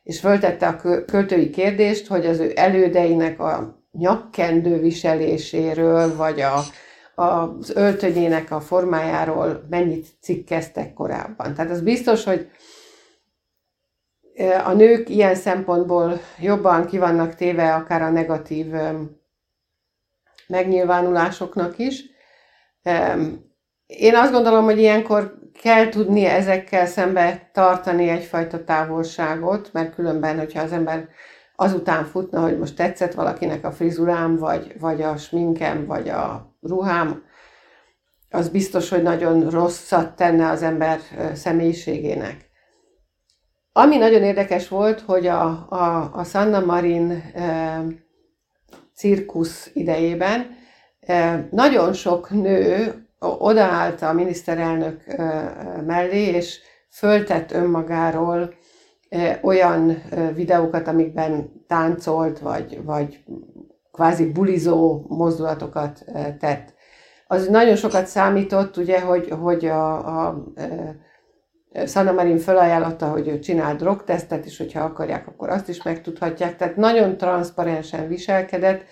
És 0.02 0.20
föltette 0.20 0.66
a 0.66 1.04
költői 1.04 1.50
kérdést, 1.50 2.06
hogy 2.06 2.26
az 2.26 2.38
ő 2.38 2.52
elődeinek 2.54 3.40
a 3.40 3.77
nyakkendő 3.98 4.80
viseléséről, 4.80 6.16
vagy 6.16 6.40
a, 6.40 6.60
az 7.22 7.70
öltönyének 7.74 8.50
a 8.50 8.60
formájáról 8.60 9.66
mennyit 9.70 10.06
cikkeztek 10.20 10.92
korábban. 10.92 11.54
Tehát 11.54 11.70
az 11.70 11.80
biztos, 11.80 12.24
hogy 12.24 12.50
a 14.64 14.72
nők 14.72 15.08
ilyen 15.08 15.34
szempontból 15.34 16.20
jobban 16.40 16.86
kivannak 16.86 17.34
téve 17.34 17.74
akár 17.74 18.02
a 18.02 18.10
negatív 18.10 18.66
megnyilvánulásoknak 20.46 21.78
is. 21.78 22.04
Én 23.86 24.16
azt 24.16 24.32
gondolom, 24.32 24.64
hogy 24.64 24.78
ilyenkor 24.78 25.38
kell 25.62 25.88
tudni 25.88 26.24
ezekkel 26.24 26.86
szembe 26.86 27.50
tartani 27.52 28.08
egyfajta 28.08 28.64
távolságot, 28.64 29.72
mert 29.72 29.94
különben, 29.94 30.38
hogyha 30.38 30.62
az 30.62 30.72
ember 30.72 31.08
azután 31.60 32.04
futna, 32.04 32.40
hogy 32.40 32.58
most 32.58 32.76
tetszett 32.76 33.14
valakinek 33.14 33.64
a 33.64 33.72
frizurám, 33.72 34.36
vagy, 34.36 34.74
vagy 34.80 35.02
a 35.02 35.16
sminkem, 35.16 35.86
vagy 35.86 36.08
a 36.08 36.54
ruhám, 36.60 37.22
az 38.30 38.48
biztos, 38.48 38.88
hogy 38.88 39.02
nagyon 39.02 39.50
rosszat 39.50 40.16
tenne 40.16 40.48
az 40.48 40.62
ember 40.62 40.98
személyiségének. 41.34 42.50
Ami 43.72 43.96
nagyon 43.96 44.22
érdekes 44.22 44.68
volt, 44.68 45.00
hogy 45.00 45.26
a, 45.26 45.66
a, 45.68 46.10
a 46.12 46.24
Sanna 46.24 46.60
Marin 46.60 47.10
e, 47.34 47.82
cirkusz 48.94 49.70
idejében 49.74 50.56
e, 51.00 51.48
nagyon 51.50 51.92
sok 51.92 52.30
nő 52.30 52.94
odaállt 53.18 54.02
a 54.02 54.12
miniszterelnök 54.12 55.06
e, 55.06 55.24
mellé, 55.86 56.22
és 56.22 56.60
föltett 56.90 57.52
önmagáról 57.52 58.54
olyan 59.42 60.02
videókat, 60.34 60.88
amikben 60.88 61.64
táncolt, 61.66 62.38
vagy, 62.38 62.84
vagy 62.84 63.24
kvázi 63.92 64.32
bulizó 64.32 65.04
mozdulatokat 65.08 66.04
tett. 66.38 66.74
Az 67.26 67.48
nagyon 67.48 67.76
sokat 67.76 68.06
számított, 68.06 68.76
ugye, 68.76 69.00
hogy, 69.00 69.30
hogy 69.30 69.66
a, 69.66 70.26
a, 70.26 70.44
Sanna 71.86 72.12
Marin 72.12 72.38
felajánlotta, 72.38 73.08
hogy 73.08 73.28
ő 73.28 73.38
csinál 73.38 73.76
drogtesztet, 73.76 74.44
és 74.44 74.58
hogyha 74.58 74.80
akarják, 74.80 75.26
akkor 75.26 75.48
azt 75.48 75.68
is 75.68 75.82
megtudhatják. 75.82 76.56
Tehát 76.56 76.76
nagyon 76.76 77.16
transzparensen 77.16 78.08
viselkedett, 78.08 78.84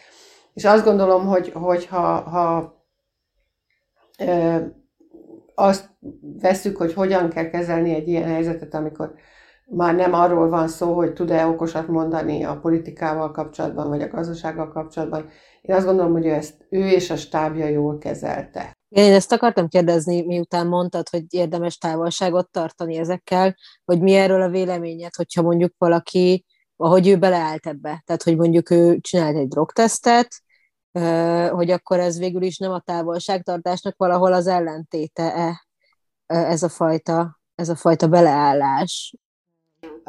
és 0.55 0.65
azt 0.65 0.85
gondolom, 0.85 1.27
hogy, 1.27 1.51
hogy 1.55 1.87
ha, 1.87 2.21
ha 2.21 2.75
azt 5.55 5.91
veszük, 6.41 6.77
hogy 6.77 6.95
hogyan 6.95 7.29
kell 7.29 7.49
kezelni 7.49 7.95
egy 7.95 8.09
ilyen 8.09 8.29
helyzetet, 8.29 8.75
amikor 8.75 9.15
már 9.71 9.95
nem 9.95 10.13
arról 10.13 10.49
van 10.49 10.69
szó, 10.69 10.95
hogy 10.95 11.13
tud-e 11.13 11.47
okosat 11.47 11.89
mondani 11.89 12.45
a 12.45 12.61
politikával 12.61 13.31
kapcsolatban, 13.31 13.89
vagy 13.89 14.03
a 14.03 14.09
gazdasággal 14.09 14.69
kapcsolatban. 14.69 15.29
Én 15.63 15.75
azt 15.75 15.87
gondolom, 15.87 16.13
hogy 16.13 16.27
ő 16.27 16.33
ezt 16.33 16.67
ő 16.71 16.89
és 16.89 17.11
a 17.11 17.17
stábja 17.17 17.67
jól 17.67 17.99
kezelte. 17.99 18.75
Én 18.89 19.13
ezt 19.13 19.33
akartam 19.33 19.69
kérdezni, 19.69 20.23
miután 20.23 20.67
mondtad, 20.67 21.09
hogy 21.09 21.25
érdemes 21.29 21.79
távolságot 21.79 22.51
tartani 22.51 22.97
ezekkel, 22.97 23.57
hogy 23.85 24.01
mi 24.01 24.15
erről 24.15 24.43
a 24.43 24.49
véleményed, 24.49 25.15
hogyha 25.15 25.43
mondjuk 25.43 25.75
valaki, 25.79 26.45
ahogy 26.77 27.09
ő 27.09 27.19
beleállt 27.19 27.67
ebbe, 27.67 28.03
tehát 28.05 28.23
hogy 28.23 28.37
mondjuk 28.37 28.71
ő 28.71 28.99
csinált 29.01 29.37
egy 29.37 29.49
drogtesztet, 29.49 30.29
hogy 31.51 31.71
akkor 31.71 32.01
ez 32.01 32.19
végül 32.19 32.43
is 32.43 32.59
nem 32.59 32.73
a 32.73 32.81
távolságtartásnak 32.81 33.95
valahol 33.97 34.33
az 34.33 34.47
ellentéte-e 34.47 35.67
ez 36.27 36.63
a 36.63 36.69
fajta, 36.69 37.41
ez 37.55 37.69
a 37.69 37.75
fajta 37.75 38.09
beleállás. 38.09 39.15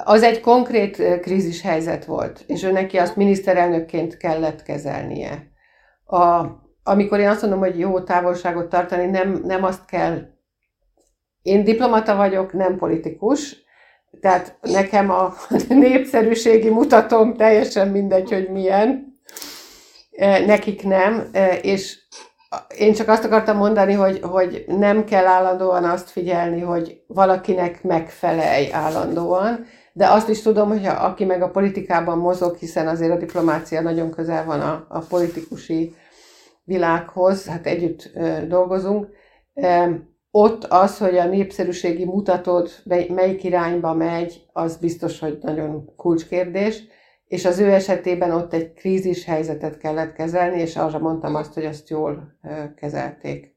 Az 0.04 0.24
egy 0.24 0.40
konkrét 0.40 1.20
krízis 1.22 1.62
helyzet 1.62 2.06
volt, 2.06 2.44
és 2.48 2.64
ő 2.64 2.72
neki 2.72 2.98
azt 2.98 3.16
miniszterelnökként 3.16 4.18
kellett 4.18 4.64
kezelnie. 4.64 5.52
A, 6.06 6.46
amikor 6.84 7.20
én 7.20 7.28
azt 7.28 7.42
mondom, 7.42 7.60
hogy 7.60 7.80
jó 7.80 8.00
távolságot 8.00 8.70
tartani, 8.70 9.06
nem, 9.06 9.42
nem 9.44 9.64
azt 9.64 9.86
kell. 9.86 10.22
Én 11.42 11.64
diplomata 11.64 12.16
vagyok, 12.16 12.54
nem 12.54 12.78
politikus, 12.78 13.56
tehát 14.22 14.58
nekem 14.62 15.12
a 15.12 15.34
népszerűségi 15.70 16.70
mutatom 16.70 17.36
teljesen 17.36 17.88
mindegy, 17.88 18.32
hogy 18.32 18.50
milyen, 18.50 19.16
nekik 20.46 20.84
nem, 20.84 21.30
és 21.62 21.98
én 22.78 22.94
csak 22.94 23.08
azt 23.08 23.24
akartam 23.24 23.58
mondani, 23.58 23.94
hogy, 23.94 24.20
hogy 24.22 24.64
nem 24.68 25.04
kell 25.06 25.26
állandóan 25.26 25.84
azt 25.84 26.10
figyelni, 26.10 26.62
hogy 26.62 27.02
valakinek 27.08 27.84
megfelelj 27.84 28.72
állandóan, 28.72 29.66
de 29.98 30.08
azt 30.08 30.30
is 30.30 30.42
tudom, 30.42 30.68
hogy 30.68 30.86
aki 30.86 31.26
meg 31.26 31.42
a 31.42 31.50
politikában 31.50 32.18
mozog, 32.18 32.56
hiszen 32.56 32.88
azért 32.88 33.12
a 33.12 33.18
diplomácia 33.18 33.82
nagyon 33.82 34.12
közel 34.12 34.46
van 34.46 34.62
a, 34.62 34.86
a 34.90 35.00
politikusi 35.00 35.96
világhoz, 36.64 37.46
hát 37.46 37.66
együtt 37.66 38.12
dolgozunk, 38.48 39.08
ott 40.32 40.64
az, 40.64 40.98
hogy 40.98 41.18
a 41.18 41.28
népszerűségi 41.28 42.06
mutatód 42.06 42.70
melyik 43.08 43.44
irányba 43.44 43.94
megy, 43.94 44.46
az 44.54 44.78
biztos, 44.78 45.20
hogy 45.20 45.38
nagyon 45.42 45.96
kulcskérdés, 45.96 46.84
és 47.28 47.46
az 47.46 47.60
ő 47.60 47.72
esetében 47.72 48.32
ott 48.32 48.54
egy 48.54 48.74
krízis 48.74 49.26
helyzetet 49.26 49.78
kellett 49.78 50.14
kezelni, 50.14 50.60
és 50.60 50.76
arra 50.76 51.00
mondtam 51.00 51.36
azt, 51.36 51.54
hogy 51.54 51.66
azt 51.66 51.90
jól 51.90 52.38
kezelték. 52.76 53.56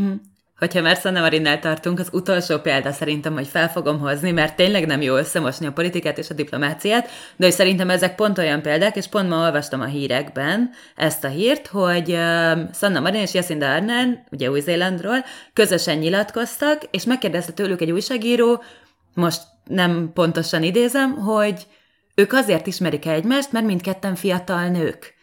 Mm. 0.00 0.14
Hogyha 0.58 0.80
már 0.80 0.98
Marinnál 1.04 1.58
tartunk, 1.58 1.98
az 1.98 2.08
utolsó 2.12 2.58
példa 2.58 2.92
szerintem, 2.92 3.34
hogy 3.34 3.46
fel 3.46 3.68
fogom 3.68 3.98
hozni, 3.98 4.30
mert 4.30 4.56
tényleg 4.56 4.86
nem 4.86 5.02
jó 5.02 5.16
összemosni 5.16 5.66
a 5.66 5.72
politikát 5.72 6.18
és 6.18 6.30
a 6.30 6.34
diplomáciát, 6.34 7.08
de 7.36 7.44
hogy 7.44 7.54
szerintem 7.54 7.90
ezek 7.90 8.14
pont 8.14 8.38
olyan 8.38 8.62
példák, 8.62 8.96
és 8.96 9.06
pont 9.06 9.28
ma 9.28 9.36
olvastam 9.36 9.80
a 9.80 9.84
hírekben 9.84 10.70
ezt 10.96 11.24
a 11.24 11.28
hírt, 11.28 11.66
hogy 11.66 12.10
uh, 12.10 12.58
Sanna 12.74 13.00
Marin 13.00 13.20
és 13.20 13.34
Jacinda 13.34 13.74
Ardern, 13.74 14.18
ugye 14.30 14.50
Új-Zélandról, 14.50 15.24
közösen 15.52 15.98
nyilatkoztak, 15.98 16.82
és 16.90 17.04
megkérdezte 17.04 17.52
tőlük 17.52 17.80
egy 17.80 17.90
újságíró, 17.90 18.62
most 19.14 19.42
nem 19.64 20.10
pontosan 20.14 20.62
idézem, 20.62 21.12
hogy 21.12 21.66
ők 22.14 22.32
azért 22.32 22.66
ismerik 22.66 23.06
egymást, 23.06 23.52
mert 23.52 23.66
mindketten 23.66 24.14
fiatal 24.14 24.68
nők. 24.68 25.15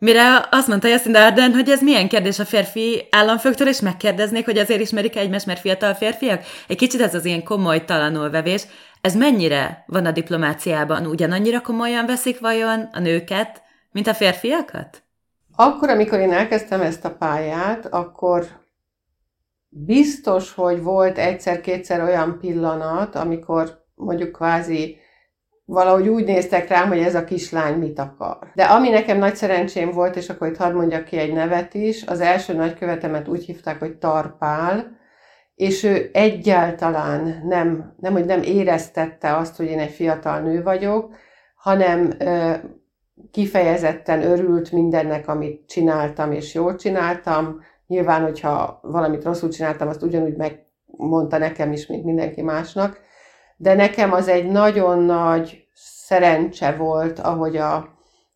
Mire 0.00 0.48
azt 0.50 0.68
mondta 0.68 0.88
Jacinda 0.88 1.24
Arden, 1.24 1.52
hogy 1.52 1.68
ez 1.68 1.82
milyen 1.82 2.08
kérdés 2.08 2.38
a 2.38 2.44
férfi 2.44 3.06
államfőktől, 3.10 3.68
és 3.68 3.80
megkérdeznék, 3.80 4.44
hogy 4.44 4.58
azért 4.58 4.80
ismerik 4.80 5.16
egymást, 5.16 5.46
mert 5.46 5.60
fiatal 5.60 5.94
férfiak? 5.94 6.42
Egy 6.68 6.76
kicsit 6.76 7.00
ez 7.00 7.14
az 7.14 7.24
ilyen 7.24 7.42
komoly 7.42 7.84
talanulvevés. 7.84 8.66
Ez 9.00 9.14
mennyire 9.14 9.84
van 9.86 10.06
a 10.06 10.10
diplomáciában? 10.10 11.06
Ugyanannyira 11.06 11.60
komolyan 11.60 12.06
veszik 12.06 12.40
vajon 12.40 12.88
a 12.92 13.00
nőket, 13.00 13.62
mint 13.92 14.06
a 14.06 14.14
férfiakat? 14.14 15.02
Akkor, 15.56 15.88
amikor 15.88 16.18
én 16.18 16.32
elkezdtem 16.32 16.80
ezt 16.80 17.04
a 17.04 17.14
pályát, 17.14 17.86
akkor 17.86 18.46
biztos, 19.68 20.54
hogy 20.54 20.82
volt 20.82 21.18
egyszer-kétszer 21.18 22.02
olyan 22.02 22.38
pillanat, 22.40 23.14
amikor 23.14 23.84
mondjuk 23.94 24.32
kvázi 24.32 24.98
valahogy 25.68 26.08
úgy 26.08 26.24
néztek 26.24 26.68
rám, 26.68 26.88
hogy 26.88 26.98
ez 26.98 27.14
a 27.14 27.24
kislány 27.24 27.74
mit 27.78 27.98
akar. 27.98 28.38
De 28.54 28.64
ami 28.64 28.88
nekem 28.88 29.18
nagy 29.18 29.36
szerencsém 29.36 29.90
volt, 29.90 30.16
és 30.16 30.28
akkor 30.28 30.48
itt 30.48 30.56
hadd 30.56 30.74
mondjak 30.74 31.04
ki 31.04 31.16
egy 31.16 31.32
nevet 31.32 31.74
is, 31.74 32.06
az 32.06 32.20
első 32.20 32.52
nagykövetemet 32.52 33.28
úgy 33.28 33.44
hívták, 33.44 33.78
hogy 33.78 33.96
Tarpál, 33.96 34.96
és 35.54 35.82
ő 35.82 36.10
egyáltalán 36.12 37.42
nem, 37.44 37.94
nem, 38.00 38.12
hogy 38.12 38.24
nem 38.24 38.42
éreztette 38.42 39.36
azt, 39.36 39.56
hogy 39.56 39.66
én 39.66 39.78
egy 39.78 39.90
fiatal 39.90 40.40
nő 40.40 40.62
vagyok, 40.62 41.14
hanem 41.54 42.10
ö, 42.18 42.52
kifejezetten 43.30 44.22
örült 44.22 44.72
mindennek, 44.72 45.28
amit 45.28 45.66
csináltam, 45.66 46.32
és 46.32 46.54
jól 46.54 46.76
csináltam. 46.76 47.60
Nyilván, 47.86 48.22
hogyha 48.22 48.78
valamit 48.82 49.24
rosszul 49.24 49.48
csináltam, 49.48 49.88
azt 49.88 50.02
ugyanúgy 50.02 50.36
megmondta 50.36 51.38
nekem 51.38 51.72
is, 51.72 51.86
mint 51.86 52.04
mindenki 52.04 52.42
másnak 52.42 53.06
de 53.60 53.74
nekem 53.74 54.12
az 54.12 54.28
egy 54.28 54.46
nagyon 54.46 54.98
nagy 54.98 55.66
szerencse 55.74 56.72
volt, 56.72 57.18
ahogy 57.18 57.56
a, 57.56 57.74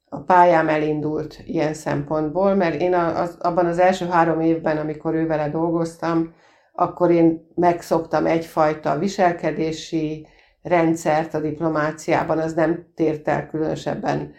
a 0.09 0.21
pályám 0.21 0.69
elindult 0.69 1.39
ilyen 1.45 1.75
szempontból, 1.75 2.55
mert 2.55 2.81
én 2.81 2.95
az, 2.95 3.37
abban 3.41 3.67
az 3.67 3.79
első 3.79 4.07
három 4.07 4.41
évben, 4.41 4.77
amikor 4.77 5.15
ő 5.15 5.27
vele 5.27 5.49
dolgoztam, 5.49 6.35
akkor 6.73 7.11
én 7.11 7.49
megszoktam 7.55 8.27
egyfajta 8.27 8.99
viselkedési 8.99 10.27
rendszert 10.63 11.35
a 11.35 11.41
diplomáciában, 11.41 12.39
az 12.39 12.55
nem 12.55 12.87
tért 12.95 13.29
el 13.29 13.47
különösebben 13.47 14.33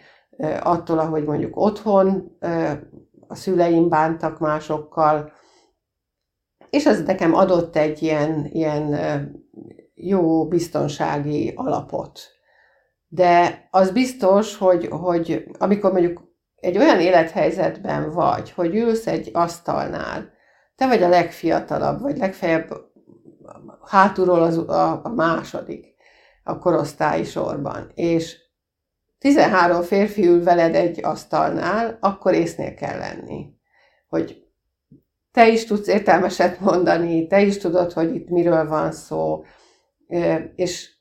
attól, 0.62 0.98
ahogy 0.98 1.24
mondjuk 1.24 1.56
otthon 1.56 2.38
a 3.26 3.34
szüleim 3.34 3.88
bántak 3.88 4.38
másokkal, 4.38 5.32
és 6.70 6.86
az 6.86 7.02
nekem 7.02 7.34
adott 7.34 7.76
egy 7.76 8.02
ilyen, 8.02 8.48
ilyen 8.52 8.94
jó 9.94 10.48
biztonsági 10.48 11.52
alapot. 11.54 12.20
De 13.08 13.68
az 13.70 13.90
biztos, 13.90 14.56
hogy, 14.56 14.86
hogy 14.86 15.44
amikor 15.58 15.92
mondjuk 15.92 16.22
egy 16.56 16.78
olyan 16.78 17.00
élethelyzetben 17.00 18.10
vagy, 18.10 18.50
hogy 18.50 18.74
ülsz 18.74 19.06
egy 19.06 19.30
asztalnál, 19.32 20.32
te 20.76 20.86
vagy 20.86 21.02
a 21.02 21.08
legfiatalabb, 21.08 22.00
vagy 22.00 22.16
legfeljebb 22.16 22.70
hátulról 23.86 24.42
az, 24.42 24.58
a, 24.58 25.04
a 25.04 25.08
második 25.08 25.94
a 26.42 26.58
korosztályi 26.58 27.24
sorban, 27.24 27.90
és 27.94 28.36
13 29.18 29.82
férfi 29.82 30.26
ül 30.26 30.42
veled 30.42 30.74
egy 30.74 31.04
asztalnál, 31.04 31.98
akkor 32.00 32.34
észnél 32.34 32.74
kell 32.74 32.98
lenni, 32.98 33.54
hogy 34.08 34.44
te 35.32 35.48
is 35.48 35.64
tudsz 35.64 35.86
értelmeset 35.86 36.60
mondani, 36.60 37.26
te 37.26 37.40
is 37.40 37.58
tudod, 37.58 37.92
hogy 37.92 38.14
itt 38.14 38.28
miről 38.28 38.68
van 38.68 38.92
szó, 38.92 39.44
és 40.54 40.98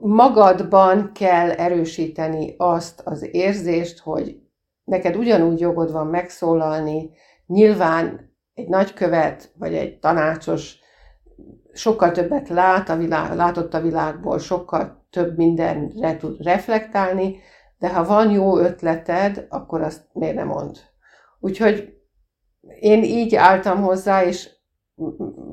magadban 0.00 1.12
kell 1.12 1.50
erősíteni 1.50 2.54
azt 2.56 3.00
az 3.04 3.28
érzést, 3.34 3.98
hogy 3.98 4.40
neked 4.84 5.16
ugyanúgy 5.16 5.60
jogod 5.60 5.92
van 5.92 6.06
megszólalni, 6.06 7.10
nyilván 7.46 8.34
egy 8.54 8.68
nagykövet 8.68 9.52
vagy 9.58 9.74
egy 9.74 9.98
tanácsos 9.98 10.78
sokkal 11.72 12.12
többet 12.12 12.48
lát 12.48 12.88
a 12.88 12.96
világ, 12.96 13.34
látott 13.34 13.74
a 13.74 13.80
világból, 13.80 14.38
sokkal 14.38 15.06
több 15.10 15.36
mindenre 15.36 16.16
tud 16.16 16.42
reflektálni, 16.42 17.38
de 17.78 17.94
ha 17.94 18.04
van 18.04 18.30
jó 18.30 18.58
ötleted, 18.58 19.46
akkor 19.48 19.82
azt 19.82 20.04
miért 20.12 20.34
nem 20.34 20.46
mond. 20.46 20.76
Úgyhogy 21.40 21.94
én 22.80 23.02
így 23.02 23.34
álltam 23.34 23.82
hozzá, 23.82 24.24
és 24.24 24.55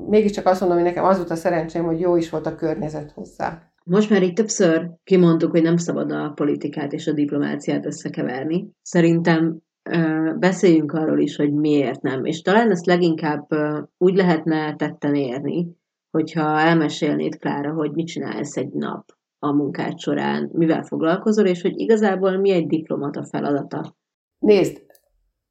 mégiscsak 0.08 0.46
azt 0.46 0.60
mondom, 0.60 0.78
hogy 0.78 0.88
nekem 0.88 1.04
az 1.04 1.16
volt 1.16 1.30
a 1.30 1.34
szerencsém, 1.34 1.84
hogy 1.84 2.00
jó 2.00 2.16
is 2.16 2.30
volt 2.30 2.46
a 2.46 2.54
környezet 2.54 3.10
hozzá. 3.10 3.72
Most 3.84 4.10
már 4.10 4.22
így 4.22 4.32
többször 4.32 4.90
kimondtuk, 5.04 5.50
hogy 5.50 5.62
nem 5.62 5.76
szabad 5.76 6.12
a 6.12 6.32
politikát 6.34 6.92
és 6.92 7.06
a 7.06 7.12
diplomáciát 7.12 7.86
összekeverni. 7.86 8.68
Szerintem 8.82 9.58
beszéljünk 10.38 10.92
arról 10.92 11.18
is, 11.18 11.36
hogy 11.36 11.52
miért 11.52 12.02
nem. 12.02 12.24
És 12.24 12.42
talán 12.42 12.70
ezt 12.70 12.86
leginkább 12.86 13.46
úgy 13.98 14.14
lehetne 14.14 14.76
tetten 14.76 15.14
érni, 15.14 15.76
hogyha 16.10 16.60
elmesélnéd, 16.60 17.38
Klára, 17.38 17.72
hogy 17.72 17.90
mit 17.92 18.06
csinálsz 18.06 18.56
egy 18.56 18.72
nap 18.72 19.04
a 19.38 19.52
munkád 19.52 19.98
során, 19.98 20.50
mivel 20.52 20.82
foglalkozol, 20.82 21.46
és 21.46 21.62
hogy 21.62 21.80
igazából 21.80 22.36
mi 22.36 22.50
egy 22.50 22.66
diplomata 22.66 23.24
feladata. 23.24 23.96
Nézd, 24.38 24.82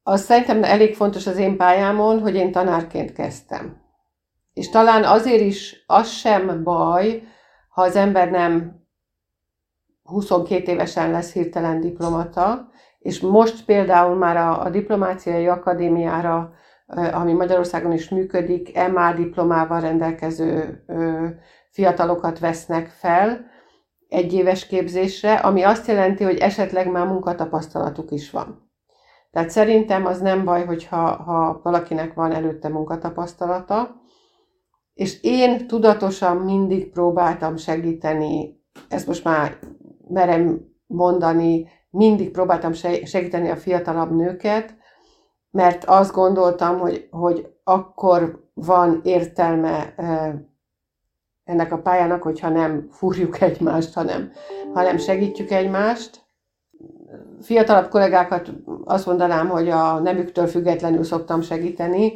azt 0.03 0.23
szerintem 0.23 0.63
elég 0.63 0.95
fontos 0.95 1.27
az 1.27 1.37
én 1.37 1.57
pályámon, 1.57 2.19
hogy 2.19 2.35
én 2.35 2.51
tanárként 2.51 3.11
kezdtem. 3.11 3.81
És 4.53 4.69
talán 4.69 5.03
azért 5.03 5.41
is 5.41 5.83
az 5.87 6.09
sem 6.09 6.63
baj, 6.63 7.23
ha 7.69 7.81
az 7.81 7.95
ember 7.95 8.29
nem 8.29 8.81
22 10.03 10.71
évesen 10.71 11.11
lesz 11.11 11.33
hirtelen 11.33 11.79
diplomata, 11.79 12.71
és 12.99 13.19
most 13.19 13.65
például 13.65 14.15
már 14.15 14.37
a, 14.37 14.61
a 14.61 14.69
diplomáciai 14.69 15.47
akadémiára, 15.47 16.53
ami 17.11 17.33
Magyarországon 17.33 17.91
is 17.91 18.09
működik, 18.09 18.91
MA 18.91 19.13
diplomával 19.13 19.79
rendelkező 19.81 20.83
fiatalokat 21.69 22.39
vesznek 22.39 22.87
fel 22.87 23.45
egy 24.07 24.33
éves 24.33 24.67
képzésre, 24.67 25.33
ami 25.33 25.63
azt 25.63 25.87
jelenti, 25.87 26.23
hogy 26.23 26.37
esetleg 26.37 26.91
már 26.91 27.07
munkatapasztalatuk 27.07 28.11
is 28.11 28.31
van. 28.31 28.71
Tehát 29.31 29.49
szerintem 29.49 30.05
az 30.05 30.21
nem 30.21 30.45
baj, 30.45 30.65
hogyha 30.65 31.15
ha 31.15 31.59
valakinek 31.63 32.13
van 32.13 32.31
előtte 32.31 32.69
munkatapasztalata, 32.69 34.02
és 34.93 35.21
én 35.21 35.67
tudatosan 35.67 36.37
mindig 36.37 36.89
próbáltam 36.91 37.57
segíteni, 37.57 38.61
ezt 38.89 39.07
most 39.07 39.23
már 39.23 39.59
merem 40.07 40.71
mondani, 40.87 41.67
mindig 41.89 42.31
próbáltam 42.31 42.73
segíteni 43.03 43.49
a 43.49 43.55
fiatalabb 43.55 44.15
nőket, 44.15 44.75
mert 45.51 45.83
azt 45.85 46.13
gondoltam, 46.13 46.79
hogy, 46.79 47.07
hogy 47.11 47.47
akkor 47.63 48.49
van 48.53 49.01
értelme 49.03 49.93
ennek 51.43 51.71
a 51.71 51.81
pályának, 51.81 52.21
hogyha 52.21 52.49
nem 52.49 52.87
fúrjuk 52.91 53.41
egymást, 53.41 53.93
hanem, 53.93 54.31
hanem 54.73 54.97
segítjük 54.97 55.51
egymást. 55.51 56.21
Fiatalabb 57.41 57.89
kollégákat 57.89 58.51
azt 58.83 59.05
mondanám, 59.05 59.49
hogy 59.49 59.69
a 59.69 59.99
nemüktől 59.99 60.47
függetlenül 60.47 61.03
szoktam 61.03 61.41
segíteni, 61.41 62.13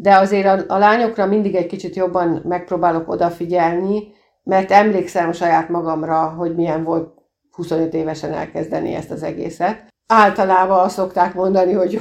de 0.00 0.16
azért 0.16 0.46
a, 0.46 0.74
a 0.74 0.78
lányokra 0.78 1.26
mindig 1.26 1.54
egy 1.54 1.66
kicsit 1.66 1.96
jobban 1.96 2.42
megpróbálok 2.44 3.08
odafigyelni, 3.08 4.12
mert 4.42 4.70
emlékszem 4.70 5.32
saját 5.32 5.68
magamra, 5.68 6.28
hogy 6.28 6.54
milyen 6.54 6.84
volt 6.84 7.14
25 7.50 7.94
évesen 7.94 8.32
elkezdeni 8.32 8.94
ezt 8.94 9.10
az 9.10 9.22
egészet. 9.22 9.88
Általában 10.06 10.78
azt 10.78 10.94
szokták 10.94 11.34
mondani, 11.34 11.72
hogy 11.72 11.92
jó, 11.92 11.98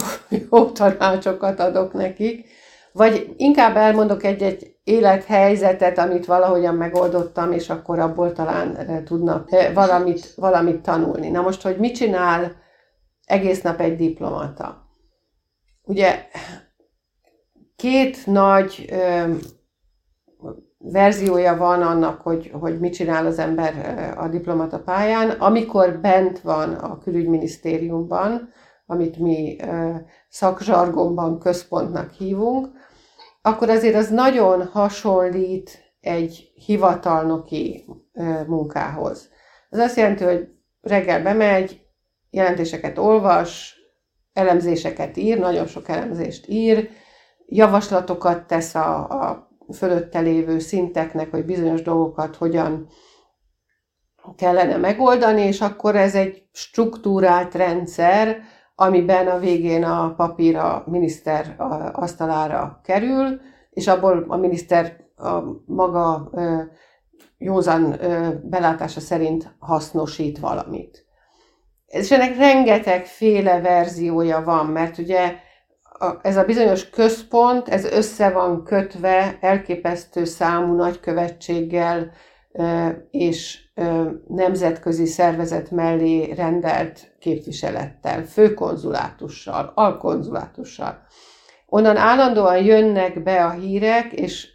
jó 0.49 0.65
tanácsokat 0.65 1.59
adok 1.59 1.93
nekik, 1.93 2.45
vagy 2.91 3.33
inkább 3.37 3.75
elmondok 3.75 4.23
egy-egy 4.23 4.75
élethelyzetet, 4.83 5.97
amit 5.97 6.25
valahogyan 6.25 6.75
megoldottam, 6.75 7.51
és 7.51 7.69
akkor 7.69 7.99
abból 7.99 8.31
talán 8.31 8.75
eh, 8.75 9.01
tudnak 9.03 9.51
eh, 9.51 9.73
valamit, 9.73 10.33
valamit 10.35 10.81
tanulni. 10.81 11.29
Na 11.29 11.41
most, 11.41 11.61
hogy 11.61 11.77
mit 11.77 11.95
csinál 11.95 12.55
egész 13.25 13.61
nap 13.61 13.79
egy 13.79 13.95
diplomata? 13.95 14.87
Ugye 15.83 16.27
két 17.79 18.25
nagy 18.25 18.85
ö, 18.91 19.33
verziója 20.77 21.57
van 21.57 21.81
annak, 21.81 22.21
hogy, 22.21 22.51
hogy 22.59 22.79
mit 22.79 22.93
csinál 22.93 23.25
az 23.25 23.39
ember 23.39 23.73
a 24.17 24.27
diplomata 24.27 24.79
pályán. 24.79 25.29
Amikor 25.29 25.99
bent 25.99 26.39
van 26.39 26.73
a 26.73 26.97
külügyminisztériumban, 26.97 28.49
amit 28.85 29.17
mi 29.17 29.55
szakzsargonban 30.29 31.39
központnak 31.39 32.11
hívunk, 32.11 32.67
akkor 33.41 33.69
azért 33.69 33.95
az 33.95 34.09
nagyon 34.09 34.65
hasonlít 34.65 35.93
egy 36.01 36.51
hivatalnoki 36.65 37.85
munkához. 38.47 39.29
Ez 39.69 39.79
azt 39.79 39.97
jelenti, 39.97 40.23
hogy 40.23 40.47
reggel 40.81 41.23
bemegy, 41.23 41.81
jelentéseket 42.29 42.97
olvas, 42.97 43.77
elemzéseket 44.33 45.17
ír, 45.17 45.39
nagyon 45.39 45.67
sok 45.67 45.89
elemzést 45.89 46.47
ír, 46.47 46.89
javaslatokat 47.49 48.47
tesz 48.47 48.75
a, 48.75 49.09
a 49.09 49.49
fölötte 49.73 50.19
lévő 50.19 50.59
szinteknek, 50.59 51.31
hogy 51.31 51.45
bizonyos 51.45 51.81
dolgokat 51.81 52.35
hogyan 52.35 52.87
kellene 54.35 54.77
megoldani, 54.77 55.41
és 55.41 55.61
akkor 55.61 55.95
ez 55.95 56.15
egy 56.15 56.43
struktúrált 56.51 57.55
rendszer, 57.55 58.37
amiben 58.75 59.27
a 59.27 59.39
végén 59.39 59.83
a 59.83 60.13
papír 60.15 60.55
a 60.55 60.83
miniszter 60.85 61.55
asztalára 61.93 62.79
kerül, 62.83 63.41
és 63.69 63.87
abból 63.87 64.25
a 64.27 64.37
miniszter 64.37 64.97
a 65.15 65.41
maga 65.65 66.31
józan 67.37 67.95
belátása 68.43 68.99
szerint 68.99 69.55
hasznosít 69.59 70.39
valamit. 70.39 71.05
És 71.85 72.11
ennek 72.11 72.37
rengeteg 72.37 73.05
féle 73.05 73.61
verziója 73.61 74.43
van, 74.43 74.65
mert 74.65 74.97
ugye 74.97 75.35
ez 76.21 76.37
a 76.37 76.45
bizonyos 76.45 76.89
központ, 76.89 77.67
ez 77.67 77.85
össze 77.85 78.29
van 78.29 78.63
kötve 78.63 79.37
elképesztő 79.41 80.25
számú 80.25 80.75
nagykövetséggel 80.75 82.11
és 83.11 83.59
nemzetközi 84.27 85.05
szervezet 85.05 85.71
mellé 85.71 86.31
rendelt 86.31 87.15
képviselettel, 87.19 88.23
főkonzulátussal, 88.23 89.71
alkonzulátussal. 89.75 91.01
Onnan 91.65 91.97
állandóan 91.97 92.63
jönnek 92.63 93.23
be 93.23 93.45
a 93.45 93.51
hírek, 93.51 94.13
és, 94.13 94.47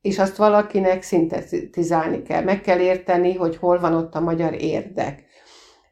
és 0.00 0.18
azt 0.18 0.36
valakinek 0.36 1.02
szintetizálni 1.02 2.22
kell. 2.22 2.42
Meg 2.42 2.60
kell 2.60 2.78
érteni, 2.78 3.34
hogy 3.34 3.56
hol 3.56 3.80
van 3.80 3.94
ott 3.94 4.14
a 4.14 4.20
magyar 4.20 4.62
érdek. 4.62 5.24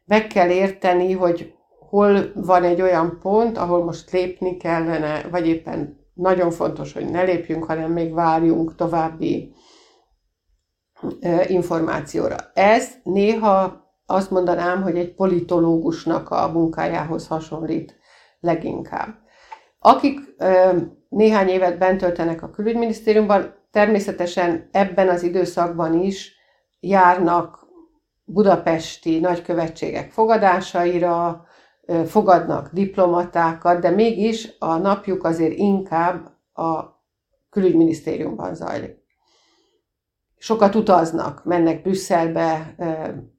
Meg 0.05 0.27
kell 0.27 0.49
érteni, 0.49 1.11
hogy 1.11 1.56
hol 1.89 2.31
van 2.35 2.63
egy 2.63 2.81
olyan 2.81 3.19
pont, 3.21 3.57
ahol 3.57 3.83
most 3.83 4.11
lépni 4.11 4.57
kellene, 4.57 5.27
vagy 5.31 5.47
éppen 5.47 6.05
nagyon 6.13 6.51
fontos, 6.51 6.93
hogy 6.93 7.09
ne 7.09 7.23
lépjünk, 7.23 7.63
hanem 7.63 7.91
még 7.91 8.13
várjunk 8.13 8.75
további 8.75 9.53
információra. 11.47 12.35
Ez 12.53 12.91
néha 13.03 13.85
azt 14.05 14.31
mondanám, 14.31 14.81
hogy 14.81 14.97
egy 14.97 15.13
politológusnak 15.13 16.29
a 16.29 16.51
munkájához 16.51 17.27
hasonlít 17.27 17.95
leginkább. 18.39 19.15
Akik 19.79 20.19
néhány 21.09 21.47
évet 21.47 21.77
bent 21.77 21.99
töltenek 21.99 22.43
a 22.43 22.49
külügyminisztériumban, 22.49 23.53
természetesen 23.71 24.69
ebben 24.71 25.09
az 25.09 25.23
időszakban 25.23 26.01
is 26.01 26.35
járnak 26.79 27.65
budapesti 28.23 29.19
nagykövetségek 29.19 30.11
fogadásaira, 30.11 31.45
fogadnak 32.05 32.69
diplomatákat, 32.73 33.81
de 33.81 33.89
mégis 33.89 34.55
a 34.59 34.77
napjuk 34.77 35.23
azért 35.23 35.53
inkább 35.53 36.25
a 36.53 36.83
külügyminisztériumban 37.49 38.55
zajlik. 38.55 39.05
Sokat 40.37 40.75
utaznak, 40.75 41.45
mennek 41.45 41.81
Brüsszelbe 41.81 42.75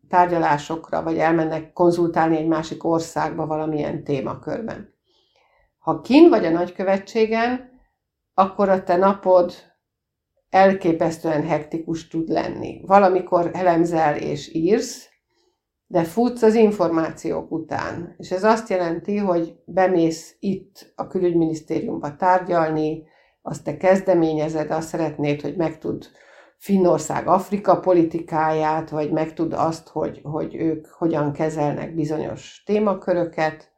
tárgyalásokra, 0.08 1.02
vagy 1.02 1.18
elmennek 1.18 1.72
konzultálni 1.72 2.36
egy 2.36 2.46
másik 2.46 2.84
országba 2.84 3.46
valamilyen 3.46 4.04
témakörben. 4.04 4.94
Ha 5.78 6.00
kin 6.00 6.28
vagy 6.28 6.44
a 6.44 6.50
nagykövetségen, 6.50 7.70
akkor 8.34 8.68
a 8.68 8.82
te 8.82 8.96
napod 8.96 9.52
elképesztően 10.50 11.46
hektikus 11.46 12.08
tud 12.08 12.28
lenni. 12.28 12.82
Valamikor 12.86 13.50
elemzel 13.52 14.16
és 14.16 14.54
írsz, 14.54 15.07
de 15.90 16.04
futsz 16.04 16.42
az 16.42 16.54
információk 16.54 17.52
után. 17.52 18.14
És 18.18 18.30
ez 18.30 18.44
azt 18.44 18.68
jelenti, 18.68 19.16
hogy 19.16 19.56
bemész 19.64 20.36
itt 20.40 20.92
a 20.96 21.06
külügyminisztériumba 21.06 22.16
tárgyalni, 22.16 23.02
azt 23.42 23.64
te 23.64 23.76
kezdeményezed, 23.76 24.70
azt 24.70 24.88
szeretnéd, 24.88 25.40
hogy 25.40 25.56
megtud 25.56 26.06
Finnország 26.56 27.26
Afrika 27.26 27.80
politikáját, 27.80 28.90
vagy 28.90 29.10
megtud 29.12 29.52
azt, 29.52 29.88
hogy, 29.88 30.20
hogy 30.22 30.54
ők 30.54 30.86
hogyan 30.86 31.32
kezelnek 31.32 31.94
bizonyos 31.94 32.62
témaköröket. 32.66 33.72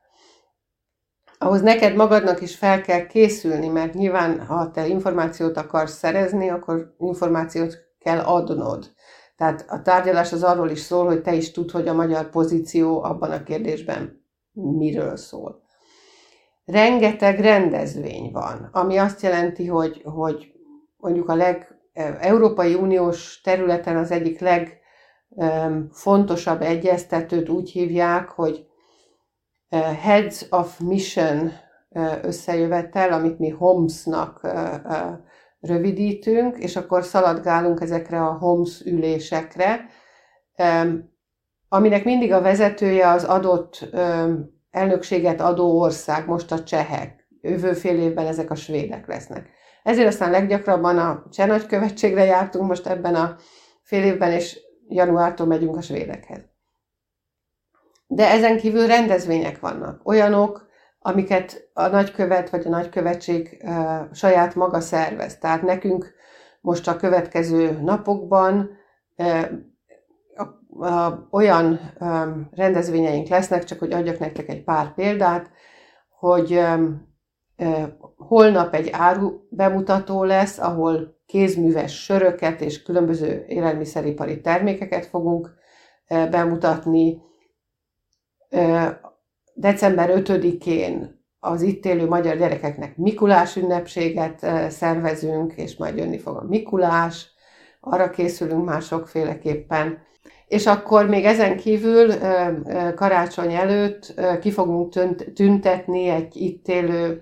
Ahhoz 1.38 1.60
neked 1.60 1.94
magadnak 1.94 2.40
is 2.40 2.56
fel 2.56 2.80
kell 2.80 3.06
készülni, 3.06 3.68
mert 3.68 3.94
nyilván, 3.94 4.46
ha 4.46 4.70
te 4.70 4.86
információt 4.86 5.56
akarsz 5.56 5.96
szerezni, 5.96 6.48
akkor 6.48 6.94
információt 6.98 7.78
kell 7.98 8.18
adnod. 8.18 8.92
Tehát 9.40 9.64
a 9.68 9.83
tárgyalás 9.83 10.33
az 10.33 10.42
arról 10.42 10.70
is 10.70 10.79
szól, 10.81 11.07
hogy 11.07 11.22
te 11.22 11.35
is 11.35 11.50
tudd, 11.50 11.72
hogy 11.72 11.88
a 11.88 11.94
magyar 11.94 12.31
pozíció 12.31 13.03
abban 13.03 13.31
a 13.31 13.42
kérdésben 13.42 14.24
miről 14.53 15.16
szól. 15.16 15.62
Rengeteg 16.64 17.38
rendezvény 17.38 18.31
van, 18.33 18.68
ami 18.72 18.96
azt 18.96 19.20
jelenti, 19.22 19.66
hogy, 19.66 20.03
hogy 20.05 20.53
mondjuk 20.96 21.29
a 21.29 21.35
leg 21.35 21.79
e, 21.92 22.16
Európai 22.20 22.74
Uniós 22.74 23.40
területen 23.40 23.96
az 23.96 24.11
egyik 24.11 24.40
legfontosabb 25.31 26.62
egyeztetőt 26.62 27.48
úgy 27.48 27.70
hívják, 27.70 28.29
hogy 28.29 28.66
e, 29.68 29.79
Heads 29.79 30.46
of 30.50 30.79
Mission 30.79 31.53
e, 31.90 32.20
összejövetel, 32.22 33.12
amit 33.12 33.38
mi 33.38 33.48
HOMS-nak 33.48 34.40
rövidítünk, 35.60 36.58
és 36.58 36.76
akkor 36.76 37.04
szaladgálunk 37.04 37.80
ezekre 37.80 38.20
a 38.20 38.38
HOMS 38.38 38.80
ülésekre, 38.80 39.86
aminek 41.68 42.04
mindig 42.04 42.32
a 42.32 42.40
vezetője 42.40 43.08
az 43.08 43.24
adott 43.24 43.88
elnökséget 44.70 45.40
adó 45.40 45.80
ország, 45.80 46.26
most 46.26 46.52
a 46.52 46.62
csehek, 46.62 47.28
jövő 47.40 47.72
fél 47.72 47.98
évben 47.98 48.26
ezek 48.26 48.50
a 48.50 48.54
svédek 48.54 49.06
lesznek. 49.06 49.48
Ezért 49.82 50.08
aztán 50.08 50.30
leggyakrabban 50.30 50.98
a 50.98 51.26
cseh 51.30 51.46
nagykövetségre 51.46 52.24
jártunk 52.24 52.68
most 52.68 52.86
ebben 52.86 53.14
a 53.14 53.36
fél 53.82 54.04
évben, 54.04 54.32
és 54.32 54.58
januártól 54.88 55.46
megyünk 55.46 55.76
a 55.76 55.80
svédekhez. 55.80 56.48
De 58.06 58.30
ezen 58.30 58.56
kívül 58.56 58.86
rendezvények 58.86 59.60
vannak. 59.60 60.08
Olyanok, 60.08 60.68
amiket 61.02 61.70
a 61.72 61.86
nagykövet 61.86 62.50
vagy 62.50 62.66
a 62.66 62.68
nagykövetség 62.68 63.64
saját 64.12 64.54
maga 64.54 64.80
szervez. 64.80 65.38
Tehát 65.38 65.62
nekünk 65.62 66.14
most 66.60 66.88
a 66.88 66.96
következő 66.96 67.80
napokban 67.80 68.70
olyan 71.30 71.80
rendezvényeink 72.50 73.28
lesznek, 73.28 73.64
csak 73.64 73.78
hogy 73.78 73.92
adjak 73.92 74.18
nektek 74.18 74.48
egy 74.48 74.64
pár 74.64 74.94
példát, 74.94 75.50
hogy 76.18 76.60
holnap 78.16 78.74
egy 78.74 78.88
áru 78.92 79.40
bemutató 79.50 80.24
lesz, 80.24 80.58
ahol 80.58 81.18
kézműves 81.26 82.02
söröket 82.04 82.60
és 82.60 82.82
különböző 82.82 83.44
élelmiszeripari 83.48 84.40
termékeket 84.40 85.06
fogunk 85.06 85.54
bemutatni. 86.08 87.22
December 89.60 90.10
5-én 90.14 91.24
az 91.38 91.62
itt 91.62 91.84
élő 91.84 92.06
magyar 92.06 92.36
gyerekeknek 92.36 92.96
Mikulás 92.96 93.56
ünnepséget 93.56 94.46
szervezünk, 94.70 95.52
és 95.56 95.76
majd 95.76 95.96
jönni 95.96 96.18
fog 96.18 96.36
a 96.36 96.44
Mikulás, 96.48 97.28
arra 97.80 98.10
készülünk 98.10 98.64
már 98.64 98.82
sokféleképpen. 98.82 99.98
És 100.46 100.66
akkor 100.66 101.08
még 101.08 101.24
ezen 101.24 101.56
kívül 101.56 102.12
karácsony 102.94 103.52
előtt 103.52 104.20
ki 104.40 104.50
fogunk 104.50 104.92
tüntetni 105.34 106.08
egy 106.08 106.36
itt 106.36 106.68
élő 106.68 107.20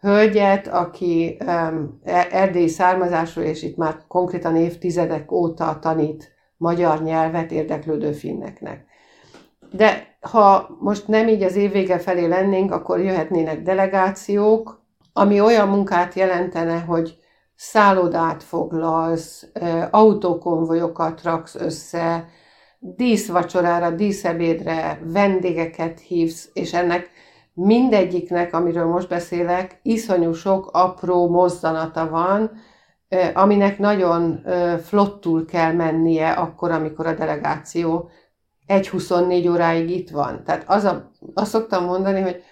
hölgyet, 0.00 0.66
aki 0.66 1.36
e-, 1.38 2.28
erdélyi 2.30 2.68
származású, 2.68 3.40
és 3.40 3.62
itt 3.62 3.76
már 3.76 3.96
konkrétan 4.08 4.56
évtizedek 4.56 5.32
óta 5.32 5.78
tanít 5.80 6.32
magyar 6.56 7.02
nyelvet 7.02 7.50
érdeklődő 7.50 8.12
finneknek. 8.12 8.84
De 9.70 10.11
ha 10.30 10.76
most 10.80 11.08
nem 11.08 11.28
így 11.28 11.42
az 11.42 11.56
évvége 11.56 11.98
felé 11.98 12.26
lennénk, 12.26 12.72
akkor 12.72 13.00
jöhetnének 13.00 13.62
delegációk, 13.62 14.80
ami 15.12 15.40
olyan 15.40 15.68
munkát 15.68 16.14
jelentene, 16.14 16.78
hogy 16.78 17.16
szállodát 17.54 18.42
foglalsz, 18.42 19.46
autókonvojokat 19.90 21.22
raksz 21.22 21.54
össze, 21.54 22.28
díszvacsorára, 22.78 23.90
díszebédre 23.90 25.00
vendégeket 25.04 26.00
hívsz, 26.00 26.48
és 26.52 26.72
ennek 26.72 27.10
mindegyiknek, 27.54 28.54
amiről 28.54 28.86
most 28.86 29.08
beszélek, 29.08 29.80
iszonyú 29.82 30.32
sok 30.32 30.68
apró 30.72 31.28
mozzanata 31.28 32.08
van, 32.08 32.50
aminek 33.34 33.78
nagyon 33.78 34.46
flottul 34.82 35.44
kell 35.44 35.72
mennie 35.72 36.30
akkor, 36.30 36.70
amikor 36.70 37.06
a 37.06 37.14
delegáció 37.14 38.10
1-24 38.80 39.50
óráig 39.50 39.90
itt 39.90 40.10
van. 40.10 40.44
Tehát 40.44 40.64
az 40.66 40.84
a, 40.84 41.10
azt 41.34 41.50
szoktam 41.50 41.84
mondani, 41.84 42.20
hogy 42.20 42.42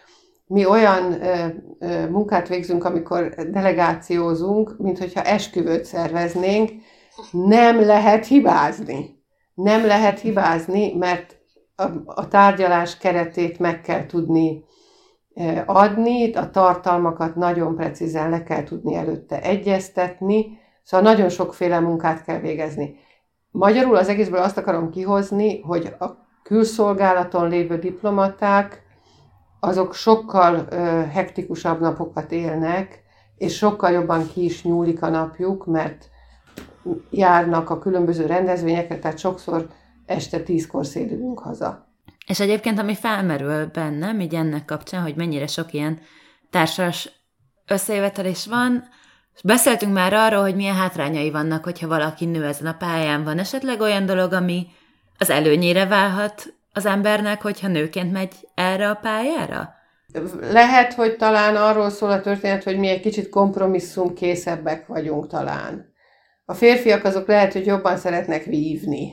mi 0.47 0.67
olyan 0.67 1.23
ö, 1.23 1.47
ö, 1.79 2.09
munkát 2.09 2.49
végzünk, 2.49 2.85
amikor 2.85 3.29
delegációzunk, 3.29 4.75
mint 4.79 4.99
hogyha 4.99 5.23
esküvőt 5.23 5.85
szerveznénk, 5.85 6.71
nem 7.33 7.81
lehet 7.81 8.27
hibázni. 8.27 9.19
Nem 9.55 9.87
lehet 9.87 10.21
hibázni, 10.21 10.95
mert 10.95 11.39
a, 11.77 11.85
a 12.05 12.29
tárgyalás 12.29 12.97
keretét 12.97 13.59
meg 13.59 13.81
kell 13.81 14.07
tudni 14.07 14.65
adni, 15.67 16.33
a 16.33 16.51
tartalmakat 16.51 17.35
nagyon 17.35 17.77
precízen 17.77 18.31
le 18.31 18.43
kell 18.43 18.63
tudni 18.63 18.95
előtte 18.95 19.43
egyeztetni, 19.43 20.59
szóval 20.83 21.13
nagyon 21.13 21.29
sokféle 21.29 21.81
munkát 21.81 22.25
kell 22.25 22.39
végezni. 22.39 22.97
Magyarul 23.51 23.97
az 23.97 24.09
egészből 24.09 24.41
azt 24.41 24.57
akarom 24.57 24.91
kihozni, 24.91 25.61
hogy 25.61 25.95
a 25.99 26.07
külszolgálaton 26.43 27.49
lévő 27.49 27.79
diplomaták 27.79 28.83
azok 29.61 29.95
sokkal 29.95 30.67
ö, 30.71 30.77
hektikusabb 31.13 31.81
napokat 31.81 32.33
élnek, 32.33 33.03
és 33.37 33.57
sokkal 33.57 33.91
jobban 33.91 34.29
ki 34.33 34.45
is 34.45 34.65
nyúlik 34.65 35.03
a 35.03 35.09
napjuk, 35.09 35.67
mert 35.67 36.09
járnak 37.11 37.71
a 37.71 37.79
különböző 37.79 38.27
rendezvényekre, 38.27 38.99
tehát 38.99 39.19
sokszor 39.19 39.67
este 40.07 40.41
tízkor 40.41 40.87
szélünk 40.87 41.39
haza. 41.39 41.89
És 42.27 42.41
egyébként, 42.41 42.79
ami 42.79 42.95
felmerül 42.95 43.67
bennem, 43.67 44.21
így 44.21 44.35
ennek 44.35 44.65
kapcsán, 44.65 45.03
hogy 45.03 45.17
mennyire 45.17 45.47
sok 45.47 45.73
ilyen 45.73 45.99
társas 46.51 47.23
összejövetelés 47.67 48.47
van, 48.47 48.85
és 49.35 49.43
beszéltünk 49.43 49.93
már 49.93 50.13
arról, 50.13 50.43
hogy 50.43 50.55
milyen 50.55 50.75
hátrányai 50.75 51.31
vannak, 51.31 51.65
hogyha 51.65 51.89
valaki 51.89 52.25
nő 52.25 52.45
ezen 52.45 52.67
a 52.67 52.77
pályán. 52.79 53.25
Van 53.25 53.39
esetleg 53.39 53.81
olyan 53.81 54.07
dolog, 54.07 54.33
ami 54.33 54.67
az 55.19 55.31
előnyére 55.31 55.87
válhat 55.87 56.55
az 56.73 56.87
embernek, 56.87 57.43
hogyha 57.43 57.69
nőként 57.69 58.13
megy 58.13 58.35
erre 58.55 58.89
a 58.89 58.95
pályára? 58.95 59.75
Lehet, 60.41 60.93
hogy 60.93 61.17
talán 61.17 61.57
arról 61.57 61.91
szól 61.91 62.11
a 62.11 62.21
történet, 62.21 62.65
hogy 62.65 62.79
mi 62.79 62.89
egy 62.89 63.01
kicsit 63.01 63.29
kompromisszumkészebbek 63.29 64.87
vagyunk 64.87 65.27
talán. 65.27 65.93
A 66.45 66.55
férfiak 66.55 67.05
azok 67.05 67.29
lehet, 67.29 67.53
hogy 67.53 67.67
jobban 67.67 67.97
szeretnek 67.97 68.45
vívni. 68.45 69.13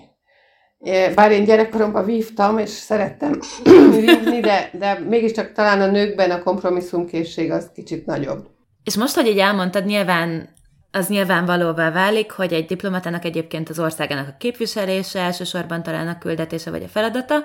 Bár 1.16 1.32
én 1.32 1.44
gyerekkoromban 1.44 2.06
vívtam, 2.06 2.58
és 2.58 2.70
szerettem 2.70 3.40
vívni, 4.00 4.40
de, 4.40 4.70
de 4.74 5.00
mégiscsak 5.00 5.52
talán 5.52 5.82
a 5.82 5.92
nőkben 5.92 6.32
a 6.32 6.44
kompromisszumkészség 6.44 7.52
az 7.52 7.72
kicsit 7.74 8.06
nagyobb. 8.06 8.48
És 8.88 8.96
most, 8.96 9.16
hogy 9.16 9.28
így 9.28 9.40
elmondtad, 9.40 9.86
nyilván 9.86 10.50
az 10.92 11.08
nyilvánvalóvá 11.08 11.92
válik, 11.92 12.32
hogy 12.32 12.54
egy 12.54 12.66
diplomatának 12.66 13.26
egyébként 13.26 13.70
az 13.70 13.80
országának 13.80 14.28
a 14.28 14.36
képviselése, 14.38 15.20
elsősorban 15.20 15.84
talán 15.84 16.08
a 16.08 16.18
küldetése 16.18 16.70
vagy 16.72 16.84
a 16.84 16.88
feladata, 16.88 17.44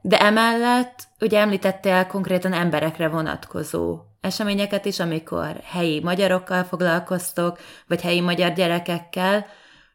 de 0.00 0.18
emellett 0.20 1.02
ugye 1.20 1.38
említettél 1.38 2.06
konkrétan 2.06 2.52
emberekre 2.52 3.08
vonatkozó 3.08 3.98
eseményeket 4.20 4.84
is, 4.84 5.00
amikor 5.00 5.60
helyi 5.64 6.00
magyarokkal 6.00 6.64
foglalkoztok, 6.64 7.58
vagy 7.86 8.00
helyi 8.00 8.20
magyar 8.20 8.52
gyerekekkel. 8.52 9.46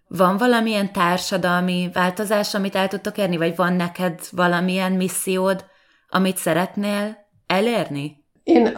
Van 0.07 0.37
valamilyen 0.37 0.93
társadalmi 0.93 1.89
változás, 1.93 2.53
amit 2.53 2.75
el 2.75 2.87
tudtok 2.87 3.17
érni, 3.17 3.37
vagy 3.37 3.55
van 3.55 3.73
neked 3.73 4.19
valamilyen 4.31 4.91
missziód, 4.91 5.65
amit 6.09 6.37
szeretnél 6.37 7.17
elérni? 7.47 8.20
Én, 8.43 8.77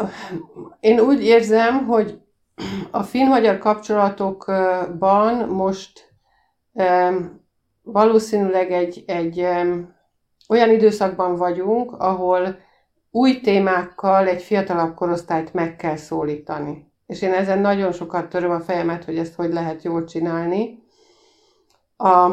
én 0.80 1.00
úgy 1.00 1.24
érzem, 1.24 1.86
hogy 1.86 2.22
a 2.92 3.04
finn-magyar 3.04 3.58
kapcsolatokban 3.58 5.48
most 5.48 6.14
valószínűleg 7.82 8.72
egy, 8.72 9.04
egy 9.08 9.40
olyan 10.50 10.70
időszakban 10.70 11.36
vagyunk, 11.36 11.92
ahol 11.92 12.58
új 13.12 13.42
témákkal 13.42 14.28
egy 14.28 14.42
fiatalabb 14.42 14.96
korosztályt 14.96 15.54
meg 15.54 15.76
kell 15.76 15.96
szólítani. 15.96 16.92
És 17.08 17.22
én 17.22 17.34
ezen 17.34 17.60
nagyon 17.60 17.92
sokat 17.92 18.30
töröm 18.30 18.52
a 18.52 18.60
fejemet, 18.60 19.04
hogy 19.04 19.18
ezt 19.18 19.36
hogy 19.36 19.54
lehet 19.54 19.84
jól 19.84 20.04
csinálni. 20.04 20.84
A 21.98 22.32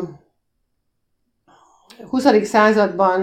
20. 2.09 2.45
században 2.45 3.23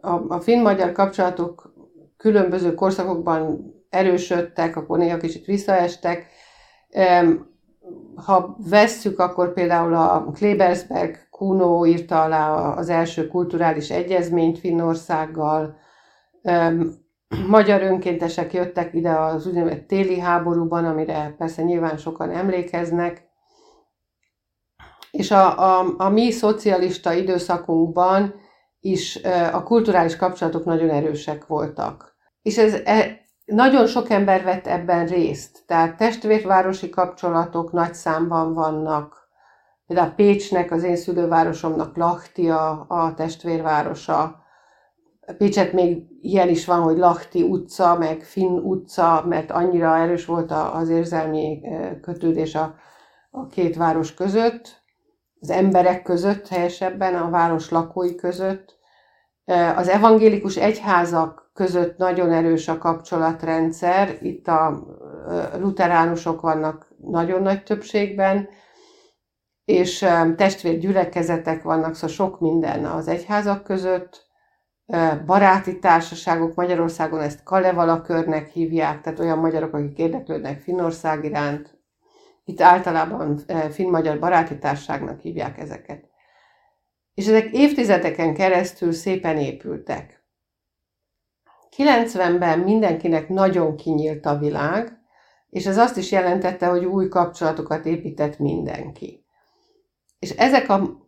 a, 0.00 0.24
a 0.28 0.40
finn-magyar 0.40 0.92
kapcsolatok 0.92 1.67
különböző 2.18 2.74
korszakokban 2.74 3.72
erősödtek, 3.90 4.76
akkor 4.76 4.98
néha 4.98 5.16
kicsit 5.16 5.44
visszaestek. 5.44 6.26
Ha 8.14 8.56
vesszük, 8.68 9.18
akkor 9.18 9.52
például 9.52 9.94
a 9.94 10.30
Klebersberg 10.34 11.28
Kuno 11.30 11.86
írta 11.86 12.22
alá 12.22 12.52
az 12.52 12.88
első 12.88 13.26
kulturális 13.26 13.90
egyezményt 13.90 14.58
Finnországgal, 14.58 15.76
magyar 17.48 17.82
önkéntesek 17.82 18.52
jöttek 18.52 18.94
ide 18.94 19.10
az 19.10 19.46
úgynevezett 19.46 19.86
téli 19.86 20.18
háborúban, 20.18 20.84
amire 20.84 21.34
persze 21.38 21.62
nyilván 21.62 21.96
sokan 21.96 22.30
emlékeznek, 22.30 23.26
és 25.10 25.30
a, 25.30 25.78
a, 25.78 25.94
a 25.96 26.08
mi 26.08 26.30
szocialista 26.30 27.12
időszakunkban 27.12 28.34
is 28.80 29.20
a 29.52 29.62
kulturális 29.62 30.16
kapcsolatok 30.16 30.64
nagyon 30.64 30.90
erősek 30.90 31.46
voltak. 31.46 32.07
És 32.48 32.58
ez, 32.58 32.74
e, 32.84 33.20
nagyon 33.44 33.86
sok 33.86 34.10
ember 34.10 34.44
vett 34.44 34.66
ebben 34.66 35.06
részt, 35.06 35.62
tehát 35.66 35.96
testvérvárosi 35.96 36.88
kapcsolatok 36.88 37.72
nagy 37.72 37.94
számban 37.94 38.54
vannak. 38.54 39.28
Például 39.86 40.10
Pécsnek, 40.10 40.70
az 40.70 40.82
én 40.82 40.96
szülővárosomnak 40.96 41.96
Lahti 41.96 42.50
a, 42.50 43.12
testvérvárosa. 43.16 44.42
Pécset 45.38 45.72
még 45.72 46.02
ilyen 46.20 46.48
is 46.48 46.66
van, 46.66 46.82
hogy 46.82 46.96
Lahti 46.96 47.42
utca, 47.42 47.96
meg 47.98 48.22
Finn 48.22 48.58
utca, 48.58 49.24
mert 49.26 49.50
annyira 49.50 49.96
erős 49.96 50.24
volt 50.24 50.52
az 50.52 50.88
érzelmi 50.88 51.60
kötődés 52.00 52.54
a, 52.54 52.74
a 53.30 53.46
két 53.46 53.76
város 53.76 54.14
között, 54.14 54.82
az 55.40 55.50
emberek 55.50 56.02
között 56.02 56.48
helyesebben, 56.48 57.14
a 57.14 57.30
város 57.30 57.70
lakói 57.70 58.14
között. 58.14 58.76
Az 59.76 59.88
evangélikus 59.88 60.56
egyházak 60.56 61.47
között 61.58 61.96
nagyon 61.96 62.32
erős 62.32 62.68
a 62.68 62.78
kapcsolatrendszer. 62.78 64.18
Itt 64.20 64.48
a 64.48 64.86
luteránusok 65.58 66.40
vannak 66.40 66.88
nagyon 66.96 67.42
nagy 67.42 67.62
többségben, 67.62 68.48
és 69.64 70.06
testvérgyülekezetek 70.36 71.62
vannak, 71.62 71.94
szóval 71.94 72.08
sok 72.08 72.40
minden 72.40 72.84
az 72.84 73.08
egyházak 73.08 73.64
között, 73.64 74.26
baráti 75.26 75.78
társaságok, 75.78 76.54
Magyarországon 76.54 77.20
ezt 77.20 77.42
Kalevala 77.42 78.02
körnek 78.02 78.48
hívják, 78.48 79.00
tehát 79.00 79.18
olyan 79.18 79.38
magyarok, 79.38 79.74
akik 79.74 79.98
érdeklődnek 79.98 80.60
Finnország 80.60 81.24
iránt. 81.24 81.78
Itt 82.44 82.60
általában 82.60 83.40
finn-magyar 83.70 84.18
baráti 84.18 84.58
társaságnak 84.58 85.20
hívják 85.20 85.58
ezeket. 85.58 86.04
És 87.14 87.26
ezek 87.26 87.48
évtizedeken 87.52 88.34
keresztül 88.34 88.92
szépen 88.92 89.36
épültek. 89.36 90.17
90-ben 91.78 92.58
mindenkinek 92.58 93.28
nagyon 93.28 93.76
kinyílt 93.76 94.26
a 94.26 94.38
világ, 94.38 94.98
és 95.50 95.66
ez 95.66 95.78
azt 95.78 95.96
is 95.96 96.10
jelentette, 96.10 96.66
hogy 96.66 96.84
új 96.84 97.08
kapcsolatokat 97.08 97.86
épített 97.86 98.38
mindenki. 98.38 99.24
És 100.18 100.30
ezek 100.30 100.68
a 100.68 101.06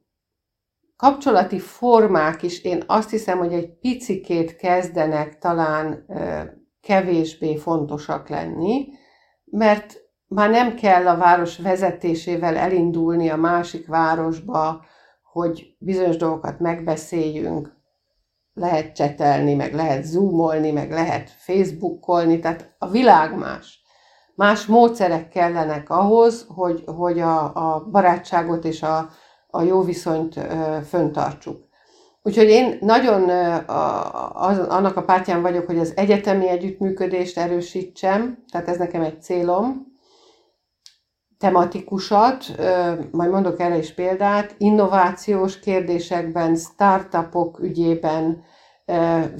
kapcsolati 0.96 1.58
formák 1.58 2.42
is 2.42 2.62
én 2.62 2.82
azt 2.86 3.10
hiszem, 3.10 3.38
hogy 3.38 3.52
egy 3.52 3.78
picikét 3.78 4.56
kezdenek 4.56 5.38
talán 5.38 6.06
kevésbé 6.80 7.56
fontosak 7.56 8.28
lenni, 8.28 8.88
mert 9.44 9.96
már 10.26 10.50
nem 10.50 10.74
kell 10.74 11.08
a 11.08 11.16
város 11.16 11.58
vezetésével 11.58 12.56
elindulni 12.56 13.28
a 13.28 13.36
másik 13.36 13.86
városba, 13.86 14.84
hogy 15.22 15.76
bizonyos 15.78 16.16
dolgokat 16.16 16.58
megbeszéljünk, 16.58 17.79
lehet 18.60 18.94
csetelni, 18.94 19.54
meg 19.54 19.74
lehet 19.74 20.04
zoomolni, 20.04 20.70
meg 20.70 20.90
lehet 20.90 21.30
facebookolni, 21.36 22.38
tehát 22.38 22.74
a 22.78 22.88
világ 22.88 23.36
más. 23.36 23.82
Más 24.34 24.66
módszerek 24.66 25.28
kellenek 25.28 25.90
ahhoz, 25.90 26.46
hogy, 26.54 26.82
hogy 26.86 27.20
a, 27.20 27.54
a 27.54 27.88
barátságot 27.90 28.64
és 28.64 28.82
a, 28.82 29.08
a 29.46 29.62
jó 29.62 29.82
viszonyt 29.82 30.40
föntartsuk. 30.88 31.68
Úgyhogy 32.22 32.48
én 32.48 32.78
nagyon 32.80 33.28
az, 34.32 34.58
annak 34.58 34.96
a 34.96 35.02
pártján 35.02 35.42
vagyok, 35.42 35.66
hogy 35.66 35.78
az 35.78 35.92
egyetemi 35.96 36.48
együttműködést 36.48 37.38
erősítsem, 37.38 38.44
tehát 38.50 38.68
ez 38.68 38.76
nekem 38.76 39.02
egy 39.02 39.22
célom, 39.22 39.90
tematikusat, 41.40 42.44
majd 43.10 43.30
mondok 43.30 43.60
erre 43.60 43.78
is 43.78 43.94
példát, 43.94 44.54
innovációs 44.58 45.58
kérdésekben, 45.58 46.56
startupok 46.56 47.58
ügyében 47.60 48.42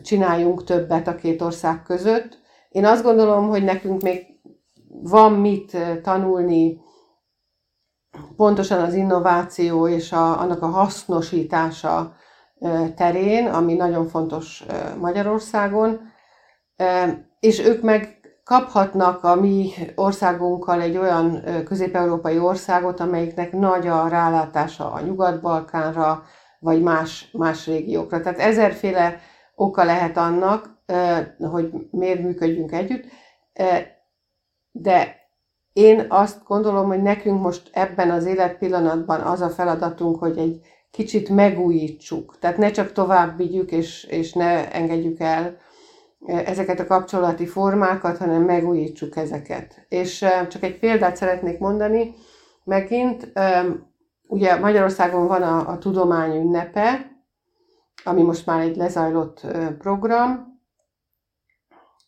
csináljunk 0.02 0.64
többet 0.64 1.08
a 1.08 1.14
két 1.14 1.42
ország 1.42 1.82
között. 1.82 2.38
Én 2.68 2.84
azt 2.84 3.02
gondolom, 3.02 3.48
hogy 3.48 3.64
nekünk 3.64 4.02
még 4.02 4.26
van 5.02 5.32
mit 5.32 5.76
tanulni 6.02 6.80
pontosan 8.36 8.80
az 8.80 8.94
innováció 8.94 9.88
és 9.88 10.12
a, 10.12 10.40
annak 10.40 10.62
a 10.62 10.66
hasznosítása 10.66 12.14
terén, 12.96 13.46
ami 13.46 13.74
nagyon 13.74 14.06
fontos 14.06 14.64
Magyarországon, 14.98 16.00
és 17.40 17.58
ők 17.58 17.82
meg 17.82 18.20
kaphatnak 18.44 19.24
a 19.24 19.34
mi 19.34 19.70
országunkkal 19.94 20.80
egy 20.80 20.96
olyan 20.96 21.42
közép-európai 21.64 22.38
országot, 22.38 23.00
amelyiknek 23.00 23.52
nagy 23.52 23.86
a 23.86 24.08
rálátása 24.08 24.92
a 24.92 25.00
Nyugat-Balkánra, 25.00 26.24
vagy 26.58 26.82
más, 26.82 27.30
más 27.32 27.66
régiókra. 27.66 28.20
Tehát 28.20 28.38
ezerféle 28.38 29.20
oka 29.60 29.84
lehet 29.84 30.16
annak, 30.16 30.78
hogy 31.38 31.72
miért 31.90 32.22
működjünk 32.22 32.72
együtt, 32.72 33.04
de 34.70 35.16
én 35.72 36.06
azt 36.08 36.44
gondolom, 36.46 36.86
hogy 36.86 37.02
nekünk 37.02 37.40
most 37.40 37.70
ebben 37.72 38.10
az 38.10 38.24
életpillanatban 38.24 39.20
az 39.20 39.40
a 39.40 39.48
feladatunk, 39.48 40.18
hogy 40.18 40.38
egy 40.38 40.60
kicsit 40.90 41.28
megújítsuk. 41.28 42.38
Tehát 42.38 42.56
ne 42.56 42.70
csak 42.70 42.92
tovább 42.92 43.36
vigyük, 43.36 43.70
és, 43.70 44.04
és 44.04 44.32
ne 44.32 44.72
engedjük 44.72 45.20
el 45.20 45.56
ezeket 46.26 46.80
a 46.80 46.86
kapcsolati 46.86 47.46
formákat, 47.46 48.18
hanem 48.18 48.42
megújítsuk 48.42 49.16
ezeket. 49.16 49.86
És 49.88 50.24
csak 50.48 50.62
egy 50.62 50.78
példát 50.78 51.16
szeretnék 51.16 51.58
mondani, 51.58 52.14
megint, 52.64 53.32
ugye 54.26 54.58
Magyarországon 54.58 55.26
van 55.26 55.42
a, 55.42 55.68
a 55.68 55.78
tudomány 55.78 56.36
ünnepe, 56.36 57.10
ami 58.04 58.22
most 58.22 58.46
már 58.46 58.60
egy 58.60 58.76
lezajlott 58.76 59.46
program, 59.78 60.58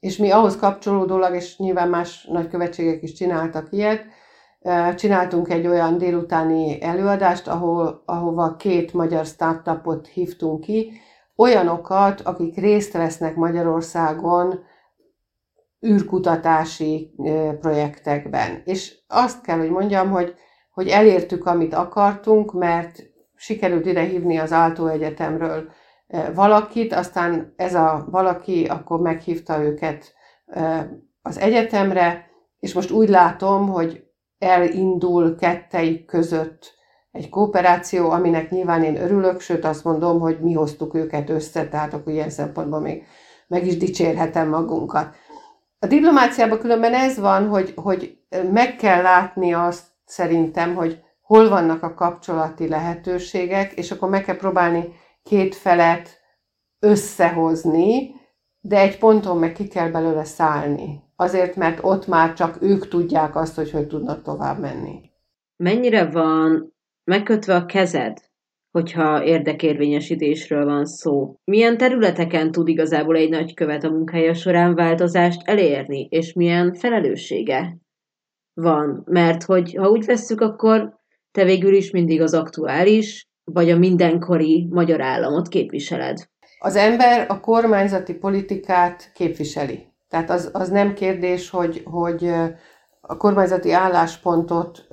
és 0.00 0.16
mi 0.16 0.30
ahhoz 0.30 0.56
kapcsolódólag, 0.56 1.34
és 1.34 1.58
nyilván 1.58 1.88
más 1.88 2.24
nagykövetségek 2.24 3.02
is 3.02 3.12
csináltak 3.12 3.66
ilyet, 3.70 4.04
csináltunk 4.94 5.50
egy 5.50 5.66
olyan 5.66 5.98
délutáni 5.98 6.82
előadást, 6.82 7.48
ahol, 7.48 8.02
ahova 8.06 8.56
két 8.56 8.92
magyar 8.92 9.24
startupot 9.24 10.06
hívtunk 10.06 10.60
ki, 10.60 10.92
olyanokat, 11.36 12.20
akik 12.20 12.56
részt 12.56 12.92
vesznek 12.92 13.36
Magyarországon 13.36 14.60
űrkutatási 15.86 17.14
projektekben. 17.60 18.62
És 18.64 18.98
azt 19.08 19.40
kell, 19.42 19.58
hogy 19.58 19.70
mondjam, 19.70 20.10
hogy, 20.10 20.34
hogy 20.70 20.88
elértük, 20.88 21.46
amit 21.46 21.74
akartunk, 21.74 22.52
mert 22.52 23.02
sikerült 23.34 23.86
ide 23.86 24.00
hívni 24.00 24.36
az 24.36 24.52
Áltó 24.52 24.86
Egyetemről 24.86 25.70
valakit, 26.34 26.92
aztán 26.92 27.52
ez 27.56 27.74
a 27.74 28.06
valaki 28.10 28.64
akkor 28.64 29.00
meghívta 29.00 29.62
őket 29.62 30.14
az 31.22 31.38
egyetemre, 31.38 32.30
és 32.58 32.74
most 32.74 32.90
úgy 32.90 33.08
látom, 33.08 33.68
hogy 33.68 34.04
elindul 34.38 35.34
ketteik 35.36 36.04
között 36.04 36.74
egy 37.10 37.28
kooperáció, 37.28 38.10
aminek 38.10 38.50
nyilván 38.50 38.82
én 38.82 38.96
örülök, 38.96 39.40
sőt 39.40 39.64
azt 39.64 39.84
mondom, 39.84 40.20
hogy 40.20 40.40
mi 40.40 40.52
hoztuk 40.52 40.94
őket 40.94 41.30
össze, 41.30 41.68
tehát 41.68 41.94
akkor 41.94 42.12
ilyen 42.12 42.30
szempontból 42.30 42.80
még 42.80 43.04
meg 43.46 43.66
is 43.66 43.76
dicsérhetem 43.76 44.48
magunkat. 44.48 45.14
A 45.78 45.86
diplomáciában 45.86 46.58
különben 46.58 46.94
ez 46.94 47.18
van, 47.18 47.48
hogy, 47.48 47.72
hogy 47.76 48.18
meg 48.52 48.76
kell 48.76 49.02
látni 49.02 49.52
azt 49.52 49.86
szerintem, 50.04 50.74
hogy 50.74 51.00
hol 51.22 51.48
vannak 51.48 51.82
a 51.82 51.94
kapcsolati 51.94 52.68
lehetőségek, 52.68 53.72
és 53.72 53.90
akkor 53.90 54.08
meg 54.08 54.24
kell 54.24 54.36
próbálni 54.36 54.88
két 55.22 55.54
felet 55.54 56.20
összehozni, 56.78 58.14
de 58.60 58.78
egy 58.78 58.98
ponton 58.98 59.38
meg 59.38 59.52
ki 59.52 59.68
kell 59.68 59.90
belőle 59.90 60.24
szállni. 60.24 61.02
Azért, 61.16 61.56
mert 61.56 61.78
ott 61.82 62.06
már 62.06 62.32
csak 62.32 62.62
ők 62.62 62.88
tudják 62.88 63.36
azt, 63.36 63.54
hogy 63.54 63.70
hogy 63.70 63.86
tudnak 63.86 64.22
tovább 64.22 64.58
menni. 64.60 65.00
Mennyire 65.56 66.10
van 66.10 66.74
megkötve 67.04 67.54
a 67.54 67.66
kezed, 67.66 68.18
hogyha 68.70 69.24
érdekérvényesítésről 69.24 70.64
van 70.64 70.84
szó? 70.84 71.36
Milyen 71.44 71.76
területeken 71.76 72.50
tud 72.50 72.68
igazából 72.68 73.16
egy 73.16 73.30
nagykövet 73.30 73.84
a 73.84 73.90
munkája 73.90 74.34
során 74.34 74.74
változást 74.74 75.48
elérni, 75.48 76.06
és 76.10 76.32
milyen 76.32 76.74
felelőssége 76.74 77.76
van? 78.52 79.02
Mert 79.06 79.42
hogy 79.42 79.74
ha 79.74 79.88
úgy 79.88 80.04
vesszük, 80.04 80.40
akkor 80.40 81.00
te 81.30 81.44
végül 81.44 81.74
is 81.74 81.90
mindig 81.90 82.20
az 82.20 82.34
aktuális, 82.34 83.26
vagy 83.52 83.70
a 83.70 83.78
mindenkori 83.78 84.68
magyar 84.70 85.00
államot 85.00 85.48
képviseled. 85.48 86.28
Az 86.58 86.76
ember 86.76 87.26
a 87.28 87.40
kormányzati 87.40 88.14
politikát 88.14 89.10
képviseli. 89.14 89.86
Tehát 90.08 90.30
az, 90.30 90.50
az 90.52 90.68
nem 90.68 90.94
kérdés, 90.94 91.50
hogy, 91.50 91.82
hogy 91.84 92.32
a 93.00 93.16
kormányzati 93.16 93.72
álláspontot 93.72 94.86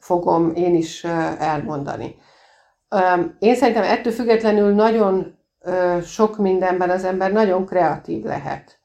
fogom 0.00 0.52
én 0.54 0.74
is 0.74 1.04
elmondani. 1.38 2.16
Én 3.38 3.54
szerintem 3.54 3.82
ettől 3.82 4.12
függetlenül 4.12 4.74
nagyon 4.74 5.38
sok 6.04 6.38
mindenben 6.38 6.90
az 6.90 7.04
ember 7.04 7.32
nagyon 7.32 7.66
kreatív 7.66 8.24
lehet. 8.24 8.78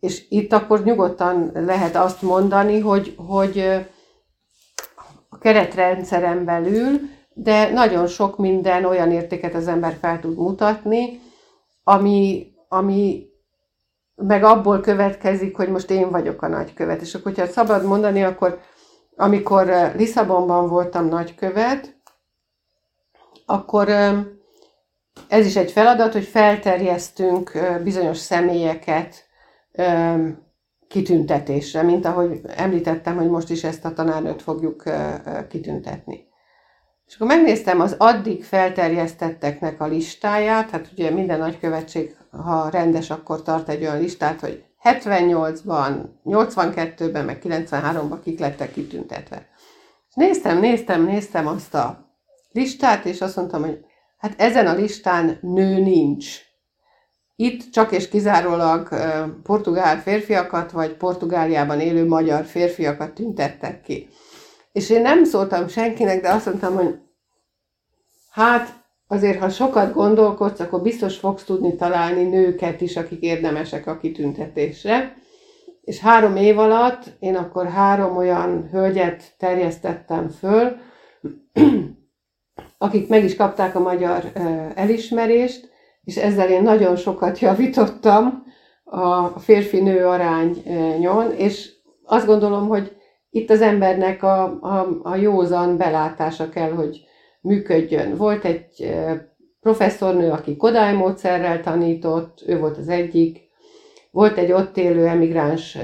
És 0.00 0.26
itt 0.28 0.52
akkor 0.52 0.82
nyugodtan 0.82 1.50
lehet 1.54 1.96
azt 1.96 2.22
mondani, 2.22 2.80
hogy, 2.80 3.14
hogy 3.16 3.84
a 5.28 5.38
keretrendszeren 5.38 6.44
belül 6.44 7.00
de 7.38 7.70
nagyon 7.70 8.06
sok 8.06 8.38
minden 8.38 8.84
olyan 8.84 9.10
értéket 9.10 9.54
az 9.54 9.68
ember 9.68 9.96
fel 10.00 10.20
tud 10.20 10.36
mutatni, 10.36 11.20
ami, 11.84 12.52
ami 12.68 13.26
meg 14.14 14.44
abból 14.44 14.80
következik, 14.80 15.56
hogy 15.56 15.68
most 15.68 15.90
én 15.90 16.10
vagyok 16.10 16.42
a 16.42 16.48
nagykövet. 16.48 17.00
És 17.00 17.14
akkor, 17.14 17.32
hogyha 17.32 17.52
szabad 17.52 17.84
mondani, 17.84 18.22
akkor 18.22 18.60
amikor 19.16 19.70
eh, 19.70 19.94
Lisszabonban 19.94 20.68
voltam 20.68 21.08
nagykövet, 21.08 21.96
akkor 23.46 23.88
eh, 23.88 24.18
ez 25.28 25.46
is 25.46 25.56
egy 25.56 25.70
feladat, 25.70 26.12
hogy 26.12 26.24
felterjesztünk 26.24 27.54
eh, 27.54 27.78
bizonyos 27.78 28.16
személyeket 28.18 29.24
kitüntetésre, 30.88 31.82
mint 31.82 32.04
ahogy 32.04 32.40
említettem, 32.46 33.16
hogy 33.16 33.28
most 33.28 33.50
is 33.50 33.64
ezt 33.64 33.84
a 33.84 33.92
tanárnőt 33.92 34.42
fogjuk 34.42 34.82
kitüntetni. 35.48 36.25
És 37.06 37.14
akkor 37.14 37.26
megnéztem 37.26 37.80
az 37.80 37.94
addig 37.98 38.44
felterjesztetteknek 38.44 39.80
a 39.80 39.86
listáját, 39.86 40.70
hát 40.70 40.88
ugye 40.92 41.10
minden 41.10 41.38
nagykövetség, 41.38 42.16
ha 42.30 42.68
rendes, 42.68 43.10
akkor 43.10 43.42
tart 43.42 43.68
egy 43.68 43.82
olyan 43.82 44.00
listát, 44.00 44.40
hogy 44.40 44.64
78-ban, 44.82 46.04
82-ben, 46.24 47.24
meg 47.24 47.40
93-ban 47.44 48.18
kik 48.22 48.38
lettek 48.38 48.72
kitüntetve. 48.72 49.46
Néztem, 50.14 50.58
néztem, 50.58 51.04
néztem 51.04 51.46
azt 51.46 51.74
a 51.74 52.10
listát, 52.52 53.04
és 53.04 53.20
azt 53.20 53.36
mondtam, 53.36 53.62
hogy 53.62 53.84
hát 54.18 54.34
ezen 54.40 54.66
a 54.66 54.74
listán 54.74 55.38
nő 55.40 55.78
nincs. 55.82 56.40
Itt 57.36 57.70
csak 57.70 57.92
és 57.92 58.08
kizárólag 58.08 58.88
portugál 59.42 60.00
férfiakat, 60.00 60.70
vagy 60.70 60.92
Portugáliában 60.92 61.80
élő 61.80 62.06
magyar 62.06 62.44
férfiakat 62.44 63.12
tüntettek 63.12 63.80
ki. 63.80 64.08
És 64.76 64.90
én 64.90 65.00
nem 65.00 65.24
szóltam 65.24 65.68
senkinek, 65.68 66.20
de 66.20 66.28
azt 66.28 66.46
mondtam, 66.46 66.74
hogy 66.74 66.98
hát 68.30 68.84
azért, 69.06 69.38
ha 69.38 69.48
sokat 69.48 69.92
gondolkodsz, 69.92 70.60
akkor 70.60 70.82
biztos 70.82 71.16
fogsz 71.16 71.44
tudni 71.44 71.74
találni 71.74 72.22
nőket 72.22 72.80
is, 72.80 72.96
akik 72.96 73.22
érdemesek 73.22 73.86
a 73.86 73.96
kitüntetésre. 73.96 75.16
És 75.80 75.98
három 75.98 76.36
év 76.36 76.58
alatt 76.58 77.04
én 77.18 77.36
akkor 77.36 77.66
három 77.66 78.16
olyan 78.16 78.68
hölgyet 78.72 79.34
terjesztettem 79.38 80.28
föl, 80.28 80.76
akik 82.78 83.08
meg 83.08 83.24
is 83.24 83.36
kapták 83.36 83.74
a 83.74 83.80
magyar 83.80 84.32
elismerést, 84.74 85.68
és 86.04 86.16
ezzel 86.16 86.50
én 86.50 86.62
nagyon 86.62 86.96
sokat 86.96 87.38
javítottam 87.38 88.44
a 88.84 89.26
férfi-nő 89.26 90.06
arányon, 90.06 91.32
és 91.32 91.70
azt 92.04 92.26
gondolom, 92.26 92.68
hogy 92.68 92.96
itt 93.36 93.50
az 93.50 93.60
embernek 93.60 94.22
a, 94.22 94.42
a, 94.60 95.00
a 95.02 95.16
józan 95.16 95.76
belátása 95.76 96.48
kell, 96.48 96.70
hogy 96.70 97.04
működjön. 97.40 98.16
Volt 98.16 98.44
egy 98.44 98.94
professzornő, 99.60 100.30
aki 100.30 100.56
Kodály 100.56 100.94
módszerrel 100.94 101.60
tanított, 101.60 102.42
ő 102.46 102.58
volt 102.58 102.76
az 102.76 102.88
egyik, 102.88 103.40
volt 104.10 104.38
egy 104.38 104.52
ott 104.52 104.76
élő 104.76 105.06
emigráns 105.06 105.78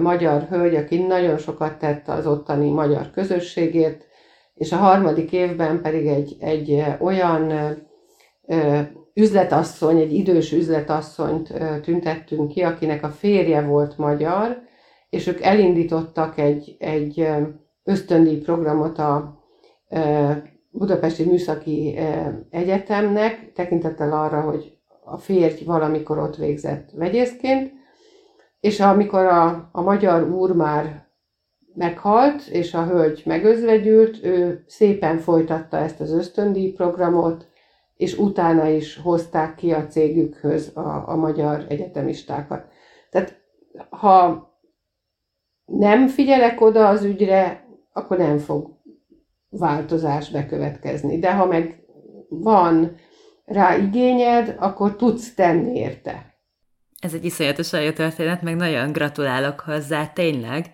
magyar 0.00 0.42
hölgy, 0.42 0.74
aki 0.74 0.98
nagyon 0.98 1.38
sokat 1.38 1.78
tett 1.78 2.08
az 2.08 2.26
ottani 2.26 2.70
magyar 2.70 3.10
közösségért, 3.10 4.04
és 4.54 4.72
a 4.72 4.76
harmadik 4.76 5.32
évben 5.32 5.82
pedig 5.82 6.06
egy, 6.06 6.36
egy 6.40 6.84
olyan 7.00 7.52
üzletasszony, 9.14 9.98
egy 9.98 10.12
idős 10.12 10.52
üzletasszonyt 10.52 11.52
tüntettünk 11.82 12.50
ki, 12.50 12.62
akinek 12.62 13.04
a 13.04 13.08
férje 13.08 13.62
volt 13.62 13.98
magyar, 13.98 14.63
és 15.14 15.26
ők 15.26 15.40
elindítottak 15.40 16.38
egy, 16.38 16.76
egy 16.78 17.28
ösztöndíj 17.84 18.38
programot 18.38 18.98
a 18.98 19.42
Budapesti 20.70 21.24
Műszaki 21.24 21.98
Egyetemnek, 22.50 23.52
tekintettel 23.52 24.12
arra, 24.12 24.40
hogy 24.40 24.78
a 25.04 25.18
férj 25.18 25.64
valamikor 25.64 26.18
ott 26.18 26.36
végzett 26.36 26.90
vegyészként, 26.90 27.72
és 28.60 28.80
amikor 28.80 29.24
a, 29.24 29.68
a 29.72 29.82
magyar 29.82 30.30
úr 30.30 30.52
már 30.52 31.06
meghalt, 31.74 32.46
és 32.46 32.74
a 32.74 32.84
hölgy 32.84 33.22
megözvegyült, 33.26 34.24
ő 34.24 34.64
szépen 34.66 35.18
folytatta 35.18 35.76
ezt 35.76 36.00
az 36.00 36.12
ösztöndíj 36.12 36.72
programot, 36.72 37.46
és 37.96 38.18
utána 38.18 38.68
is 38.68 39.00
hozták 39.02 39.54
ki 39.54 39.72
a 39.72 39.86
cégükhöz 39.86 40.70
a, 40.74 41.02
a 41.06 41.16
magyar 41.16 41.64
egyetemistákat. 41.68 42.66
Tehát 43.10 43.42
ha 43.90 44.52
nem 45.64 46.08
figyelek 46.08 46.60
oda 46.60 46.88
az 46.88 47.04
ügyre, 47.04 47.66
akkor 47.92 48.16
nem 48.16 48.38
fog 48.38 48.78
változás 49.48 50.30
bekövetkezni. 50.30 51.18
De 51.18 51.34
ha 51.34 51.46
meg 51.46 51.84
van 52.28 52.96
rá 53.44 53.76
igényed, 53.76 54.56
akkor 54.58 54.96
tudsz 54.96 55.34
tenni 55.34 55.78
érte. 55.78 56.34
Ez 56.98 57.14
egy 57.14 57.24
iszonyatosan 57.24 57.82
jó 57.82 57.90
történet, 57.90 58.42
meg 58.42 58.56
nagyon 58.56 58.92
gratulálok 58.92 59.60
hozzá, 59.60 60.06
tényleg. 60.06 60.72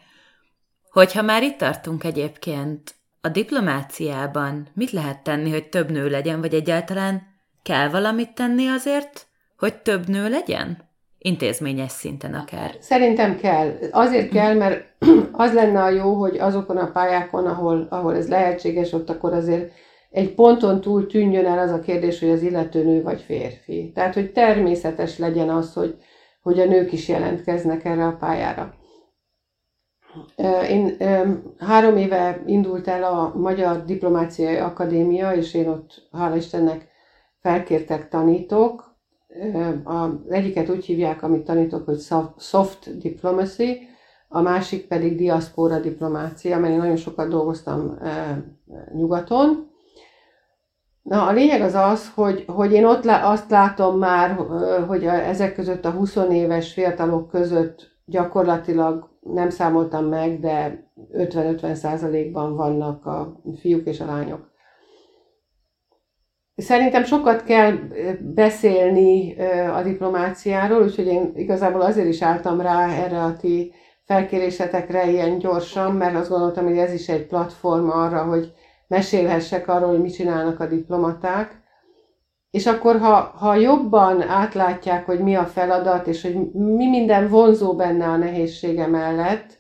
Hogyha 0.91 1.23
már 1.23 1.43
itt 1.43 1.59
tartunk 1.59 2.05
egyébként, 2.05 2.95
a 3.21 3.29
diplomáciában 3.29 4.69
mit 4.75 4.91
lehet 4.91 5.23
tenni, 5.23 5.51
hogy 5.51 5.69
több 5.69 5.91
nő 5.91 6.09
legyen, 6.09 6.41
vagy 6.41 6.55
egyáltalán 6.55 7.23
kell 7.63 7.89
valamit 7.89 8.35
tenni 8.35 8.67
azért, 8.67 9.27
hogy 9.57 9.75
több 9.83 10.09
nő 10.09 10.29
legyen? 10.29 10.90
Intézményes 11.23 11.91
szinten 11.91 12.35
akár. 12.35 12.75
Szerintem 12.81 13.37
kell. 13.37 13.73
Azért 13.91 14.31
kell, 14.31 14.55
mert 14.55 14.85
az 15.33 15.53
lenne 15.53 15.83
a 15.83 15.89
jó, 15.89 16.15
hogy 16.15 16.39
azokon 16.39 16.77
a 16.77 16.91
pályákon, 16.91 17.47
ahol, 17.47 17.87
ahol 17.91 18.17
ez 18.17 18.29
lehetséges, 18.29 18.93
ott 18.93 19.11
akkor 19.11 19.33
azért 19.33 19.73
egy 20.11 20.35
ponton 20.35 20.81
túl 20.81 21.07
tűnjön 21.07 21.47
el 21.47 21.59
az 21.59 21.71
a 21.71 21.81
kérdés, 21.81 22.21
hogy 22.21 22.29
az 22.29 22.43
illető 22.43 22.85
nő 22.85 23.03
vagy 23.03 23.21
férfi. 23.21 23.93
Tehát, 23.95 24.15
hogy 24.15 24.33
természetes 24.33 25.19
legyen 25.19 25.49
az, 25.49 25.73
hogy, 25.73 25.97
hogy 26.43 26.61
a 26.61 26.65
nők 26.65 26.93
is 26.93 27.09
jelentkeznek 27.09 27.85
erre 27.85 28.07
a 28.07 28.17
pályára. 28.17 28.75
Én 30.69 30.97
három 31.59 31.97
éve 31.97 32.43
indult 32.47 32.89
el 32.89 33.05
a 33.05 33.33
Magyar 33.37 33.85
Diplomáciai 33.85 34.57
Akadémia, 34.57 35.33
és 35.33 35.55
én 35.55 35.69
ott, 35.69 36.09
hála 36.13 36.37
Istennek, 36.37 36.89
felkértek 37.41 38.09
tanítók, 38.09 38.90
az 39.85 40.11
egyiket 40.29 40.69
úgy 40.71 40.85
hívják, 40.85 41.23
amit 41.23 41.45
tanítok, 41.45 41.85
hogy 41.85 42.01
soft 42.39 42.99
diplomacy, 42.99 43.89
a 44.29 44.41
másik 44.41 44.87
pedig 44.87 45.17
diaszpora 45.17 45.79
diplomácia, 45.79 46.59
mert 46.59 46.73
én 46.73 46.79
nagyon 46.79 46.97
sokat 46.97 47.29
dolgoztam 47.29 47.99
nyugaton. 48.93 49.69
Na, 51.03 51.27
a 51.27 51.33
lényeg 51.33 51.61
az 51.61 51.75
az, 51.75 52.13
hogy, 52.15 52.45
hogy 52.47 52.73
én 52.73 52.85
ott 52.85 53.05
azt 53.05 53.51
látom 53.51 53.99
már, 53.99 54.37
hogy 54.87 55.07
a, 55.07 55.13
ezek 55.13 55.55
között 55.55 55.85
a 55.85 55.91
20 55.91 56.17
éves 56.31 56.73
fiatalok 56.73 57.29
között 57.29 57.91
gyakorlatilag 58.05 59.09
nem 59.21 59.51
számoltam 59.51 60.05
meg, 60.05 60.41
de 60.41 60.87
50-50 61.13 61.75
százalékban 61.75 62.57
vannak 62.57 63.07
a 63.07 63.41
fiúk 63.61 63.87
és 63.87 64.01
a 64.01 64.07
lányok. 64.07 64.50
Szerintem 66.61 67.05
sokat 67.05 67.45
kell 67.45 67.73
beszélni 68.21 69.37
a 69.75 69.83
diplomáciáról, 69.83 70.83
úgyhogy 70.83 71.07
én 71.07 71.33
igazából 71.35 71.81
azért 71.81 72.09
is 72.09 72.23
álltam 72.23 72.61
rá 72.61 72.89
erre 72.89 73.23
a 73.23 73.37
ti 73.37 73.73
felkérésetekre 74.05 75.11
ilyen 75.11 75.39
gyorsan, 75.39 75.95
mert 75.95 76.15
azt 76.15 76.31
gondoltam, 76.31 76.65
hogy 76.65 76.79
ez 76.79 76.93
is 76.93 77.09
egy 77.09 77.27
platform 77.27 77.91
arra, 77.91 78.23
hogy 78.23 78.53
mesélhessek 78.87 79.69
arról, 79.69 79.89
hogy 79.89 80.01
mit 80.01 80.15
csinálnak 80.15 80.61
a 80.61 80.67
diplomaták. 80.67 81.61
És 82.51 82.67
akkor, 82.67 82.99
ha, 82.99 83.15
ha 83.15 83.55
jobban 83.55 84.23
átlátják, 84.23 85.07
hogy 85.07 85.21
mi 85.21 85.35
a 85.35 85.45
feladat, 85.45 86.07
és 86.07 86.23
hogy 86.23 86.53
mi 86.53 86.89
minden 86.89 87.29
vonzó 87.29 87.77
benne 87.77 88.07
a 88.07 88.17
nehézsége 88.17 88.87
mellett, 88.87 89.59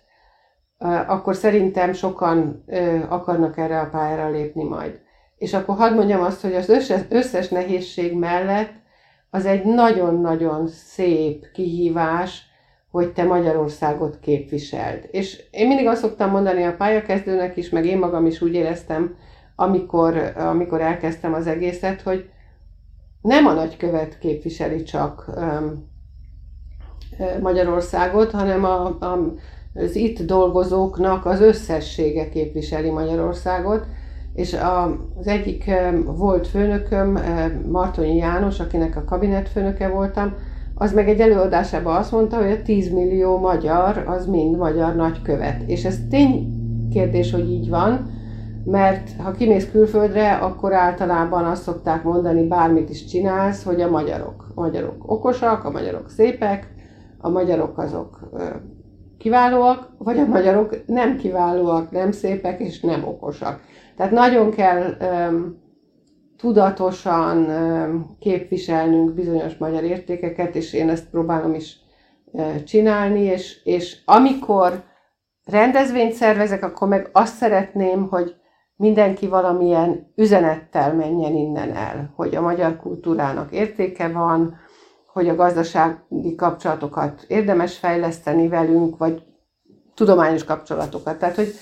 akkor 1.06 1.34
szerintem 1.34 1.92
sokan 1.92 2.64
akarnak 3.08 3.58
erre 3.58 3.80
a 3.80 3.88
pályára 3.88 4.30
lépni 4.30 4.64
majd. 4.64 5.00
És 5.40 5.54
akkor 5.54 5.76
hadd 5.76 5.94
mondjam 5.94 6.20
azt, 6.22 6.40
hogy 6.40 6.54
az 6.54 6.68
összes, 6.68 7.00
összes 7.08 7.48
nehézség 7.48 8.14
mellett 8.14 8.72
az 9.30 9.46
egy 9.46 9.64
nagyon-nagyon 9.64 10.68
szép 10.68 11.50
kihívás, 11.52 12.42
hogy 12.90 13.12
te 13.12 13.24
Magyarországot 13.24 14.18
képviseld. 14.20 15.08
És 15.10 15.42
én 15.50 15.66
mindig 15.66 15.86
azt 15.86 16.00
szoktam 16.00 16.30
mondani 16.30 16.62
a 16.62 16.76
pályakezdőnek 16.76 17.56
is, 17.56 17.68
meg 17.68 17.86
én 17.86 17.98
magam 17.98 18.26
is 18.26 18.40
úgy 18.40 18.54
éreztem, 18.54 19.16
amikor, 19.56 20.32
amikor 20.36 20.80
elkezdtem 20.80 21.34
az 21.34 21.46
egészet, 21.46 22.02
hogy 22.02 22.28
nem 23.22 23.46
a 23.46 23.52
nagykövet 23.52 24.18
képviseli 24.18 24.82
csak 24.82 25.30
Magyarországot, 27.40 28.30
hanem 28.30 28.64
a, 28.64 28.84
a, 28.86 29.34
az 29.74 29.94
itt 29.94 30.22
dolgozóknak 30.22 31.26
az 31.26 31.40
összessége 31.40 32.28
képviseli 32.28 32.90
Magyarországot, 32.90 33.86
és 34.34 34.56
az 35.18 35.26
egyik 35.26 35.70
volt 36.04 36.46
főnököm, 36.46 37.18
Martonyi 37.70 38.16
János, 38.16 38.60
akinek 38.60 38.96
a 38.96 39.04
kabinetfőnöke 39.04 39.88
voltam, 39.88 40.34
az 40.74 40.92
meg 40.92 41.08
egy 41.08 41.20
előadásában 41.20 41.96
azt 41.96 42.12
mondta, 42.12 42.36
hogy 42.36 42.50
a 42.50 42.62
10 42.62 42.92
millió 42.92 43.38
magyar 43.38 44.04
az 44.06 44.26
mind 44.26 44.56
magyar 44.56 44.94
nagykövet. 44.94 45.62
És 45.66 45.84
ez 45.84 45.98
tény 46.10 46.54
kérdés, 46.92 47.32
hogy 47.32 47.50
így 47.50 47.68
van, 47.68 48.10
mert 48.64 49.10
ha 49.18 49.30
kimész 49.30 49.70
külföldre, 49.70 50.32
akkor 50.32 50.72
általában 50.72 51.44
azt 51.44 51.62
szokták 51.62 52.02
mondani, 52.02 52.46
bármit 52.46 52.90
is 52.90 53.04
csinálsz, 53.04 53.64
hogy 53.64 53.80
a 53.80 53.90
magyarok. 53.90 54.46
A 54.54 54.60
magyarok 54.60 55.10
okosak, 55.12 55.64
a 55.64 55.70
magyarok 55.70 56.10
szépek, 56.10 56.74
a 57.18 57.28
magyarok 57.28 57.78
azok 57.78 58.30
kiválóak, 59.18 59.88
vagy 59.98 60.18
a 60.18 60.26
magyarok 60.26 60.86
nem 60.86 61.16
kiválóak, 61.16 61.90
nem 61.90 62.12
szépek 62.12 62.60
és 62.60 62.80
nem 62.80 63.04
okosak. 63.04 63.60
Tehát 64.00 64.14
nagyon 64.14 64.50
kell 64.50 64.96
um, 65.00 65.62
tudatosan 66.36 67.36
um, 67.36 68.16
képviselnünk 68.20 69.14
bizonyos 69.14 69.56
magyar 69.56 69.84
értékeket, 69.84 70.54
és 70.54 70.72
én 70.72 70.88
ezt 70.88 71.10
próbálom 71.10 71.54
is 71.54 71.76
uh, 72.24 72.62
csinálni, 72.62 73.20
és, 73.20 73.64
és 73.64 73.96
amikor 74.04 74.82
rendezvényt 75.44 76.12
szervezek, 76.12 76.62
akkor 76.64 76.88
meg 76.88 77.08
azt 77.12 77.36
szeretném, 77.36 78.08
hogy 78.08 78.34
mindenki 78.76 79.26
valamilyen 79.26 80.12
üzenettel 80.16 80.94
menjen 80.94 81.34
innen 81.34 81.74
el, 81.74 82.12
hogy 82.16 82.34
a 82.34 82.40
magyar 82.40 82.76
kultúrának 82.76 83.52
értéke 83.52 84.08
van, 84.08 84.56
hogy 85.06 85.28
a 85.28 85.34
gazdasági 85.34 86.34
kapcsolatokat 86.36 87.24
érdemes 87.28 87.78
fejleszteni 87.78 88.48
velünk, 88.48 88.96
vagy 88.96 89.22
tudományos 89.94 90.44
kapcsolatokat. 90.44 91.18
Tehát, 91.18 91.36
hogy, 91.36 91.52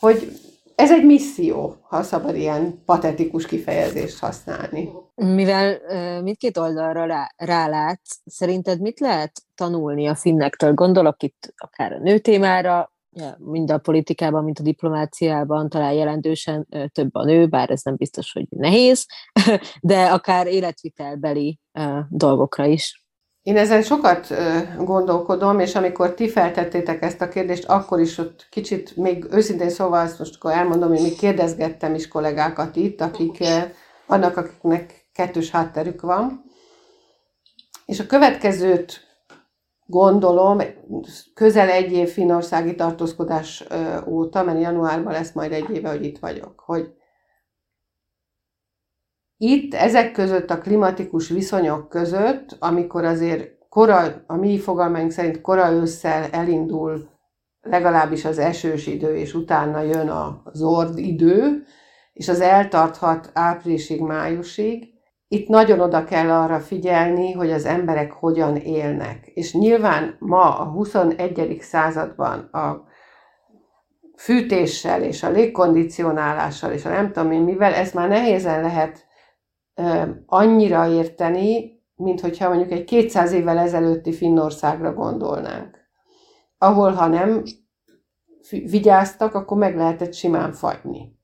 hogy 0.00 0.46
ez 0.78 0.92
egy 0.92 1.04
misszió, 1.04 1.76
ha 1.82 2.02
szabad 2.02 2.36
ilyen 2.36 2.82
patetikus 2.84 3.46
kifejezést 3.46 4.18
használni. 4.18 4.88
Mivel 5.14 5.78
mindkét 6.22 6.56
oldalra 6.56 7.04
rá, 7.04 7.32
rálát, 7.36 8.00
szerinted 8.24 8.80
mit 8.80 9.00
lehet 9.00 9.42
tanulni 9.54 10.06
a 10.06 10.14
finnektől? 10.14 10.74
Gondolok 10.74 11.22
itt 11.22 11.54
akár 11.56 11.92
a 11.92 11.98
nőtémára, 11.98 12.92
mind 13.38 13.70
a 13.70 13.78
politikában, 13.78 14.44
mint 14.44 14.58
a 14.58 14.62
diplomáciában 14.62 15.68
talán 15.68 15.92
jelentősen 15.92 16.68
több 16.92 17.14
a 17.14 17.24
nő, 17.24 17.46
bár 17.46 17.70
ez 17.70 17.82
nem 17.82 17.96
biztos, 17.96 18.32
hogy 18.32 18.46
nehéz, 18.48 19.06
de 19.80 20.04
akár 20.04 20.46
életvitelbeli 20.46 21.58
dolgokra 22.08 22.64
is. 22.64 23.07
Én 23.48 23.56
ezen 23.56 23.82
sokat 23.82 24.34
gondolkodom, 24.78 25.60
és 25.60 25.74
amikor 25.74 26.14
ti 26.14 26.28
feltettétek 26.28 27.02
ezt 27.02 27.20
a 27.20 27.28
kérdést, 27.28 27.64
akkor 27.64 28.00
is 28.00 28.18
ott 28.18 28.46
kicsit, 28.50 28.96
még 28.96 29.26
őszintén 29.30 29.70
szóval 29.70 30.00
azt 30.00 30.18
most 30.18 30.34
akkor 30.34 30.52
elmondom, 30.52 30.88
hogy 30.88 31.02
még 31.02 31.16
kérdezgettem 31.16 31.94
is 31.94 32.08
kollégákat 32.08 32.76
itt, 32.76 33.00
akik 33.00 33.38
vannak, 34.06 34.36
akiknek 34.36 35.08
kettős 35.12 35.50
hátterük 35.50 36.00
van. 36.00 36.44
És 37.86 38.00
a 38.00 38.06
következőt 38.06 39.00
gondolom, 39.86 40.60
közel 41.34 41.68
egy 41.68 41.92
év 41.92 42.08
finországi 42.08 42.74
tartózkodás 42.74 43.64
óta, 44.06 44.42
mert 44.42 44.60
januárban 44.60 45.12
lesz 45.12 45.32
majd 45.32 45.52
egy 45.52 45.70
éve, 45.70 45.88
hogy 45.88 46.04
itt 46.04 46.18
vagyok, 46.18 46.62
hogy 46.66 46.97
itt 49.38 49.74
ezek 49.74 50.12
között 50.12 50.50
a 50.50 50.58
klimatikus 50.58 51.28
viszonyok 51.28 51.88
között, 51.88 52.56
amikor 52.58 53.04
azért 53.04 53.48
kora, 53.68 54.24
a 54.26 54.36
mi 54.36 54.58
fogalmaink 54.58 55.10
szerint 55.10 55.40
kora 55.40 55.70
ősszel 55.70 56.24
elindul 56.30 57.08
legalábbis 57.60 58.24
az 58.24 58.38
esős 58.38 58.86
idő, 58.86 59.16
és 59.16 59.34
utána 59.34 59.80
jön 59.80 60.08
a 60.08 60.42
zord 60.52 60.98
idő, 60.98 61.64
és 62.12 62.28
az 62.28 62.40
eltarthat 62.40 63.30
áprilisig, 63.34 64.00
májusig, 64.00 64.96
itt 65.28 65.48
nagyon 65.48 65.80
oda 65.80 66.04
kell 66.04 66.30
arra 66.30 66.58
figyelni, 66.60 67.32
hogy 67.32 67.50
az 67.50 67.64
emberek 67.64 68.12
hogyan 68.12 68.56
élnek. 68.56 69.26
És 69.26 69.54
nyilván 69.54 70.16
ma 70.18 70.58
a 70.58 70.64
21. 70.64 71.58
században 71.60 72.38
a 72.38 72.84
fűtéssel 74.16 75.02
és 75.02 75.22
a 75.22 75.30
légkondicionálással 75.30 76.72
és 76.72 76.84
a 76.84 76.88
nem 76.88 77.12
tudom 77.12 77.32
én 77.32 77.40
mivel, 77.40 77.74
ez 77.74 77.92
már 77.92 78.08
nehézen 78.08 78.62
lehet 78.62 79.07
annyira 80.26 80.86
érteni, 80.86 81.82
mint 81.94 82.20
hogyha 82.20 82.48
mondjuk 82.48 82.70
egy 82.70 82.84
200 82.84 83.32
évvel 83.32 83.58
ezelőtti 83.58 84.12
Finnországra 84.12 84.92
gondolnánk. 84.92 85.78
Ahol, 86.58 86.92
ha 86.92 87.06
nem 87.06 87.42
vigyáztak, 88.50 89.34
akkor 89.34 89.56
meg 89.56 89.76
lehetett 89.76 90.12
simán 90.14 90.52
fagyni. 90.52 91.18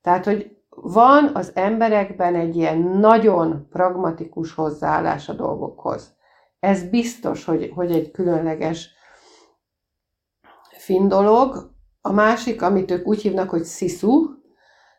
Tehát, 0.00 0.24
hogy 0.24 0.56
van 0.76 1.30
az 1.34 1.50
emberekben 1.54 2.34
egy 2.34 2.56
ilyen 2.56 2.78
nagyon 2.78 3.66
pragmatikus 3.70 4.54
hozzáállás 4.54 5.28
a 5.28 5.32
dolgokhoz. 5.32 6.16
Ez 6.60 6.88
biztos, 6.88 7.44
hogy, 7.44 7.72
hogy 7.74 7.92
egy 7.92 8.10
különleges 8.10 8.90
finn 10.70 11.08
dolog. 11.08 11.72
A 12.00 12.12
másik, 12.12 12.62
amit 12.62 12.90
ők 12.90 13.06
úgy 13.06 13.20
hívnak, 13.20 13.50
hogy 13.50 13.64
szisu, 13.64 14.42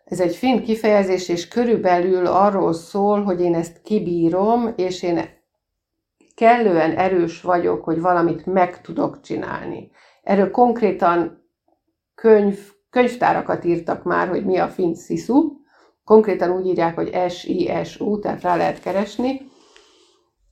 ez 0.05 0.19
egy 0.19 0.35
finn 0.35 0.61
kifejezés, 0.61 1.29
és 1.29 1.47
körülbelül 1.47 2.25
arról 2.25 2.73
szól, 2.73 3.23
hogy 3.23 3.41
én 3.41 3.55
ezt 3.55 3.81
kibírom, 3.81 4.73
és 4.75 5.03
én 5.03 5.19
kellően 6.35 6.97
erős 6.97 7.41
vagyok, 7.41 7.83
hogy 7.83 8.01
valamit 8.01 8.45
meg 8.45 8.81
tudok 8.81 9.21
csinálni. 9.21 9.91
Erről 10.23 10.51
konkrétan 10.51 11.43
könyv, 12.15 12.59
könyvtárakat 12.89 13.65
írtak 13.65 14.03
már, 14.03 14.27
hogy 14.27 14.45
mi 14.45 14.57
a 14.57 14.67
finn 14.67 14.93
szisu. 14.93 15.51
Konkrétan 16.03 16.51
úgy 16.51 16.65
írják, 16.65 16.95
hogy 16.95 17.29
S-I-S-U, 17.29 18.19
tehát 18.19 18.41
rá 18.41 18.55
lehet 18.55 18.81
keresni. 18.81 19.41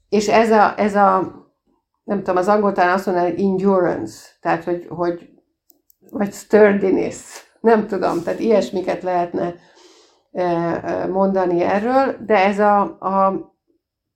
És 0.09 0.27
ez 0.27 0.51
a, 0.51 0.73
ez 0.77 0.95
a 0.95 1.41
nem 2.03 2.17
tudom, 2.17 2.35
az 2.35 2.47
angol 2.47 2.71
talán 2.71 2.93
azt 2.93 3.05
mondaná, 3.05 3.27
hogy 3.27 3.39
endurance, 3.39 4.27
tehát 4.41 4.63
hogy, 4.63 4.85
hogy 4.89 5.29
vagy 6.09 6.33
sturdiness, 6.33 7.43
nem 7.63 7.87
tudom, 7.87 8.23
tehát 8.23 8.39
ilyesmiket 8.39 9.03
lehetne 9.03 9.55
mondani 11.09 11.61
erről, 11.61 12.17
de 12.25 12.45
ez 12.45 12.59
a, 12.59 12.81
a 12.81 13.51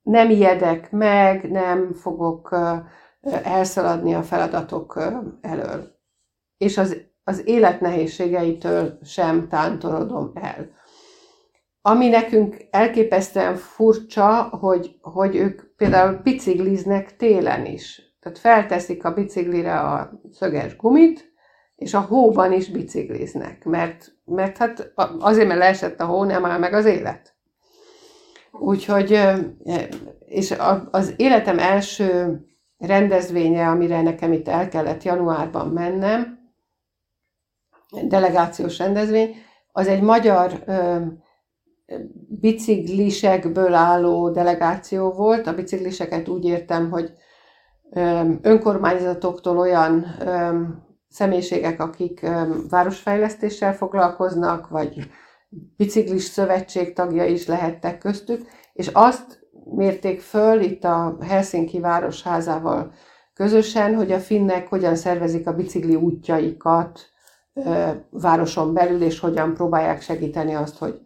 nem 0.01 0.29
ijedek 0.29 0.91
meg, 0.91 1.51
nem 1.51 1.93
fogok 1.93 2.57
elszaladni 3.43 4.13
a 4.13 4.23
feladatok 4.23 5.01
elől. 5.41 5.87
És 6.57 6.77
az, 6.77 6.97
az 7.23 7.47
élet 7.47 7.81
nehézségeitől 7.81 8.97
sem 9.03 9.47
tántorodom 9.47 10.31
el. 10.33 10.69
Ami 11.81 12.07
nekünk 12.07 12.67
elképesztően 12.69 13.55
furcsa, 13.55 14.43
hogy, 14.43 14.97
hogy 15.01 15.35
ők 15.35 15.75
például 15.75 16.19
bicikliznek 16.23 17.15
télen 17.15 17.65
is. 17.65 18.01
Tehát 18.19 18.37
felteszik 18.37 19.05
a 19.05 19.13
biciklire 19.13 19.79
a 19.79 20.21
szöges 20.31 20.75
gumit, 20.75 21.26
és 21.77 21.93
a 21.93 21.99
hóban 21.99 22.53
is 22.53 22.69
bicikliznek, 22.69 23.65
mert, 23.65 24.11
mert 24.25 24.57
hát 24.57 24.93
azért, 25.19 25.47
mert 25.47 25.59
leesett 25.59 25.99
a 25.99 26.05
hó, 26.05 26.23
nem 26.23 26.45
áll 26.45 26.59
meg 26.59 26.73
az 26.73 26.85
élet. 26.85 27.35
Úgyhogy, 28.51 29.19
és 30.25 30.55
az 30.91 31.13
életem 31.17 31.59
első 31.59 32.39
rendezvénye, 32.77 33.67
amire 33.67 34.01
nekem 34.01 34.33
itt 34.33 34.47
el 34.47 34.67
kellett 34.67 35.03
januárban 35.03 35.67
mennem, 35.67 36.39
delegációs 38.07 38.77
rendezvény, 38.77 39.35
az 39.71 39.87
egy 39.87 40.01
magyar 40.01 40.63
biciklisekből 42.39 43.73
álló 43.73 44.29
delegáció 44.29 45.11
volt. 45.11 45.47
A 45.47 45.55
bicikliseket 45.55 46.27
úgy 46.27 46.45
értem, 46.45 46.89
hogy 46.89 47.13
önkormányzatoktól 48.41 49.57
olyan 49.57 50.05
személyiségek, 51.09 51.81
akik 51.81 52.25
városfejlesztéssel 52.69 53.75
foglalkoznak, 53.75 54.69
vagy 54.69 55.09
biciklis 55.77 56.23
szövetség 56.23 56.93
tagja 56.93 57.25
is 57.25 57.47
lehettek 57.47 57.97
köztük, 57.97 58.47
és 58.73 58.87
azt 58.87 59.47
mérték 59.75 60.21
föl 60.21 60.61
itt 60.61 60.83
a 60.83 61.17
Helsinki 61.21 61.79
Városházával 61.79 62.93
közösen, 63.33 63.95
hogy 63.95 64.11
a 64.11 64.19
finnek 64.19 64.67
hogyan 64.67 64.95
szervezik 64.95 65.47
a 65.47 65.53
bicikli 65.53 65.95
útjaikat 65.95 66.99
városon 68.09 68.73
belül, 68.73 69.01
és 69.01 69.19
hogyan 69.19 69.53
próbálják 69.53 70.01
segíteni 70.01 70.53
azt, 70.53 70.77
hogy 70.77 70.99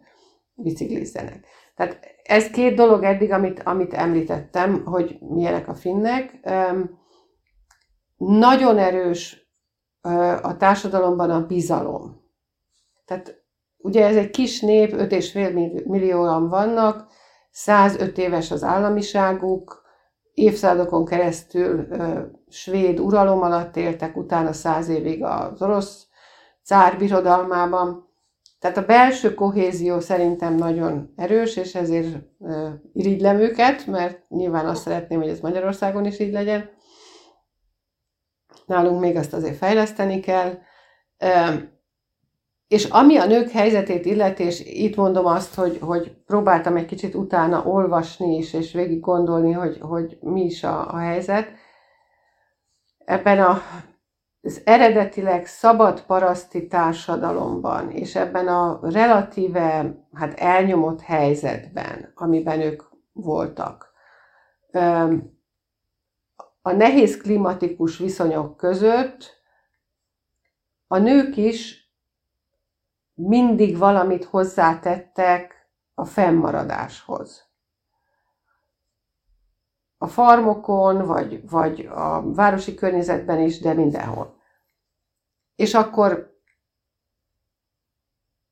biciklizzenek. 0.54 1.46
Tehát 1.74 1.98
ez 2.22 2.50
két 2.50 2.74
dolog 2.74 3.02
eddig, 3.02 3.32
amit, 3.32 3.62
amit 3.62 3.94
említettem, 3.94 4.84
hogy 4.84 5.18
milyenek 5.20 5.68
a 5.68 5.74
finnek. 5.74 6.40
Nagyon 8.16 8.78
erős 8.78 9.41
a 10.42 10.56
társadalomban 10.56 11.30
a 11.30 11.46
bizalom. 11.46 12.20
Tehát 13.04 13.42
ugye 13.78 14.06
ez 14.06 14.16
egy 14.16 14.30
kis 14.30 14.60
nép, 14.60 14.94
5,5 14.96 15.84
millióan 15.84 16.48
vannak, 16.48 17.06
105 17.50 18.18
éves 18.18 18.50
az 18.50 18.62
államiságuk, 18.62 19.82
évszázadokon 20.34 21.04
keresztül 21.04 21.86
svéd 22.48 23.00
uralom 23.00 23.42
alatt 23.42 23.76
éltek, 23.76 24.16
utána 24.16 24.52
száz 24.52 24.88
évig 24.88 25.24
az 25.24 25.62
orosz 25.62 26.06
cár 26.62 26.98
birodalmában. 26.98 28.10
Tehát 28.58 28.76
a 28.76 28.84
belső 28.84 29.34
kohézió 29.34 30.00
szerintem 30.00 30.54
nagyon 30.54 31.12
erős, 31.16 31.56
és 31.56 31.74
ezért 31.74 32.16
irigylem 32.92 33.38
őket, 33.40 33.86
mert 33.86 34.28
nyilván 34.28 34.66
azt 34.66 34.82
szeretném, 34.82 35.20
hogy 35.20 35.28
ez 35.28 35.40
Magyarországon 35.40 36.04
is 36.04 36.18
így 36.18 36.32
legyen. 36.32 36.70
Nálunk 38.72 39.00
még 39.00 39.16
azt 39.16 39.32
azért 39.32 39.56
fejleszteni 39.56 40.20
kell. 40.20 40.58
És 42.68 42.84
ami 42.84 43.16
a 43.16 43.26
nők 43.26 43.50
helyzetét 43.50 44.04
illeti, 44.04 44.42
és 44.42 44.60
itt 44.64 44.96
mondom 44.96 45.26
azt, 45.26 45.54
hogy, 45.54 45.78
hogy 45.80 46.16
próbáltam 46.26 46.76
egy 46.76 46.84
kicsit 46.84 47.14
utána 47.14 47.64
olvasni 47.64 48.36
is, 48.36 48.52
és 48.52 48.72
végig 48.72 49.00
gondolni, 49.00 49.52
hogy, 49.52 49.78
hogy 49.80 50.18
mi 50.20 50.44
is 50.44 50.64
a, 50.64 50.94
a 50.94 50.96
helyzet. 50.96 51.48
Ebben 53.04 53.40
a 53.40 53.62
az 54.44 54.62
eredetileg 54.64 55.46
szabad 55.46 56.02
paraszti 56.02 56.66
társadalomban, 56.66 57.90
és 57.90 58.14
ebben 58.14 58.48
a 58.48 58.78
relatíve 58.82 59.94
hát 60.12 60.38
elnyomott 60.38 61.00
helyzetben, 61.00 62.12
amiben 62.14 62.60
ők 62.60 62.82
voltak, 63.12 63.92
a 66.62 66.72
nehéz 66.72 67.16
klimatikus 67.16 67.98
viszonyok 67.98 68.56
között 68.56 69.40
a 70.86 70.98
nők 70.98 71.36
is 71.36 71.90
mindig 73.14 73.78
valamit 73.78 74.24
hozzátettek 74.24 75.70
a 75.94 76.04
fennmaradáshoz. 76.04 77.52
a 80.02 80.06
farmokon, 80.06 81.06
vagy, 81.06 81.48
vagy 81.50 81.86
a 81.86 82.32
városi 82.32 82.74
környezetben 82.74 83.40
is, 83.40 83.60
de 83.60 83.72
mindenhol. 83.72 84.36
És 85.54 85.74
akkor 85.74 86.40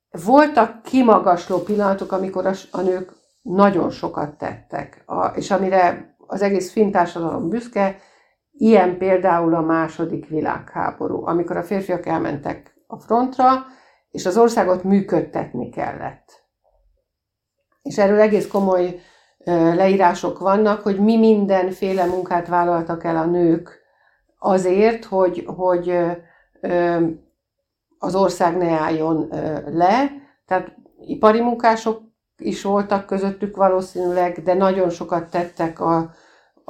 voltak 0.09 0.81
kimagasló 0.81 1.59
pillanatok, 1.59 2.11
amikor 2.11 2.45
a, 2.45 2.53
a 2.71 2.81
nők 2.81 3.13
nagyon 3.41 3.89
sokat 3.89 4.37
tettek, 4.37 5.03
a, 5.05 5.25
és 5.25 5.51
amire 5.51 6.10
az 6.31 6.41
egész 6.41 6.71
finn 6.71 6.91
társadalom 6.91 7.49
büszke, 7.49 7.95
ilyen 8.51 8.97
például 8.97 9.55
a 9.55 9.61
második 9.61 10.27
világháború, 10.27 11.25
amikor 11.25 11.57
a 11.57 11.63
férfiak 11.63 12.05
elmentek 12.05 12.73
a 12.87 12.99
frontra, 12.99 13.65
és 14.11 14.25
az 14.25 14.37
országot 14.37 14.83
működtetni 14.83 15.69
kellett. 15.69 16.43
És 17.81 17.97
erről 17.97 18.19
egész 18.19 18.47
komoly 18.47 18.99
leírások 19.45 20.39
vannak, 20.39 20.81
hogy 20.81 20.99
mi 20.99 21.17
mindenféle 21.17 22.05
munkát 22.05 22.47
vállaltak 22.47 23.03
el 23.03 23.17
a 23.17 23.25
nők 23.25 23.79
azért, 24.37 25.05
hogy, 25.05 25.43
hogy 25.45 25.99
az 27.97 28.15
ország 28.15 28.57
ne 28.57 28.71
álljon 28.71 29.27
le. 29.65 30.11
Tehát 30.45 30.75
ipari 30.99 31.41
munkások 31.41 32.01
is 32.37 32.63
voltak 32.63 33.05
közöttük 33.05 33.55
valószínűleg, 33.55 34.43
de 34.43 34.53
nagyon 34.53 34.89
sokat 34.89 35.29
tettek 35.29 35.79
a, 35.79 36.11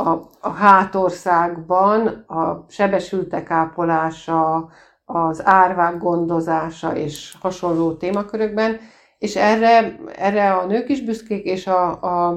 a, 0.07 0.29
a 0.39 0.49
hátországban, 0.49 2.07
a 2.27 2.65
sebesültek 2.69 3.51
ápolása, 3.51 4.69
az 5.05 5.45
árvák 5.45 5.97
gondozása 5.97 6.95
és 6.95 7.35
hasonló 7.39 7.93
témakörökben, 7.93 8.79
és 9.17 9.35
erre, 9.35 9.95
erre 10.15 10.53
a 10.53 10.65
nők 10.65 10.89
is 10.89 11.01
büszkék, 11.01 11.45
és 11.45 11.67
a, 11.67 12.01
a, 12.01 12.27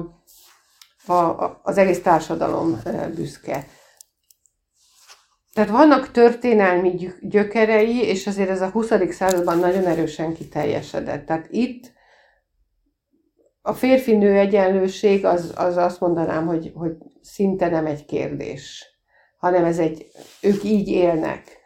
a, 1.07 1.59
az 1.63 1.77
egész 1.77 2.01
társadalom 2.01 2.81
büszke. 3.15 3.65
Tehát 5.53 5.69
vannak 5.69 6.11
történelmi 6.11 7.11
gyökerei, 7.21 8.03
és 8.03 8.27
azért 8.27 8.49
ez 8.49 8.61
a 8.61 8.69
20. 8.69 8.91
században 9.09 9.57
nagyon 9.57 9.85
erősen 9.85 10.33
kiteljesedett. 10.33 11.25
Tehát 11.25 11.47
itt 11.49 11.93
a 13.61 13.73
férfi-nő 13.73 14.37
egyenlőség 14.37 15.25
az, 15.25 15.53
az 15.55 15.77
azt 15.77 15.99
mondanám, 15.99 16.47
hogy, 16.47 16.71
hogy 16.75 16.97
szinte 17.25 17.69
nem 17.69 17.85
egy 17.85 18.05
kérdés, 18.05 18.85
hanem 19.37 19.65
ez 19.65 19.79
egy, 19.79 20.07
ők 20.41 20.63
így 20.63 20.87
élnek. 20.87 21.57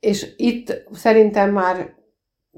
És 0.00 0.34
itt 0.36 0.84
szerintem 0.92 1.52
már 1.52 1.94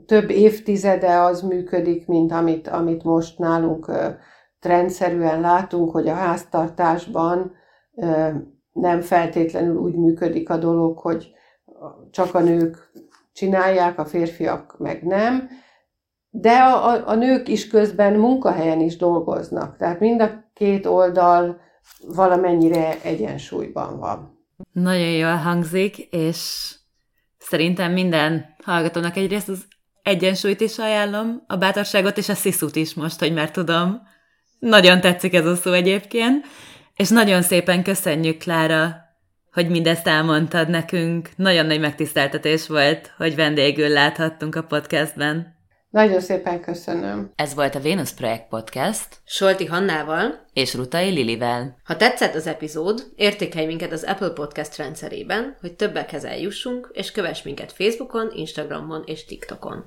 több 0.07 0.30
évtizede 0.30 1.18
az 1.18 1.43
működik, 1.43 2.07
mint 2.07 2.32
amit, 2.32 2.68
amit 2.68 3.03
most 3.03 3.39
nálunk 3.39 3.93
trendszerűen 4.59 5.41
látunk, 5.41 5.91
hogy 5.91 6.09
a 6.09 6.14
háztartásban 6.14 7.53
nem 8.72 9.01
feltétlenül 9.01 9.76
úgy 9.76 9.95
működik 9.95 10.51
a 10.51 10.57
dolog, 10.57 10.99
hogy 10.99 11.32
csak 12.11 12.34
a 12.34 12.41
nők 12.41 12.93
csinálják, 13.32 13.99
a 13.99 14.05
férfiak 14.05 14.78
meg 14.78 15.03
nem, 15.03 15.49
de 16.41 16.51
a, 16.51 16.89
a, 16.89 17.03
a 17.07 17.14
nők 17.14 17.49
is 17.49 17.68
közben 17.68 18.14
munkahelyen 18.14 18.80
is 18.80 18.97
dolgoznak, 18.97 19.76
tehát 19.76 20.01
mind 20.01 20.20
a 20.20 20.51
két 20.55 20.86
oldal 20.86 21.61
valamennyire 22.07 23.03
egyensúlyban 23.03 23.99
van. 23.99 24.47
Nagyon 24.72 25.11
jól 25.11 25.34
hangzik, 25.34 25.99
és 25.99 26.70
szerintem 27.39 27.93
minden 27.93 28.45
hallgatónak 28.64 29.16
egyrészt 29.16 29.49
az 29.49 29.66
egyensúlyt 30.03 30.61
is 30.61 30.78
ajánlom, 30.78 31.43
a 31.47 31.57
bátorságot 31.57 32.18
és 32.18 32.28
a 32.28 32.34
sziszut 32.34 32.76
is 32.76 32.95
most, 32.95 33.18
hogy 33.18 33.32
már 33.32 33.51
tudom. 33.51 34.01
Nagyon 34.59 35.01
tetszik 35.01 35.34
ez 35.34 35.47
a 35.47 35.55
szó 35.55 35.72
egyébként, 35.72 36.47
és 36.97 37.09
nagyon 37.09 37.43
szépen 37.43 37.82
köszönjük, 37.82 38.39
Klára, 38.39 38.97
hogy 39.53 39.68
mindezt 39.68 40.07
elmondtad 40.07 40.68
nekünk. 40.68 41.30
Nagyon 41.36 41.66
nagy 41.66 41.80
megtiszteltetés 41.80 42.66
volt, 42.66 43.14
hogy 43.16 43.34
vendégül 43.34 43.89
láthattunk 43.89 44.55
a 44.55 44.62
podcastben. 44.62 45.57
Nagyon 45.91 46.20
szépen 46.20 46.61
köszönöm. 46.61 47.32
Ez 47.36 47.55
volt 47.55 47.74
a 47.74 47.80
Venus 47.80 48.12
Projekt 48.12 48.49
Podcast. 48.49 49.09
Solti 49.24 49.66
Hannával 49.66 50.47
és 50.53 50.74
Rutai 50.74 51.11
Lilivel. 51.11 51.76
Ha 51.84 51.97
tetszett 51.97 52.34
az 52.34 52.47
epizód, 52.47 53.12
értékelj 53.16 53.66
minket 53.66 53.93
az 53.93 54.05
Apple 54.05 54.30
Podcast 54.30 54.76
rendszerében, 54.76 55.57
hogy 55.61 55.76
többekhez 55.76 56.24
eljussunk, 56.24 56.91
és 56.93 57.11
kövess 57.11 57.43
minket 57.43 57.72
Facebookon, 57.72 58.30
Instagramon 58.34 59.03
és 59.07 59.24
TikTokon. 59.24 59.84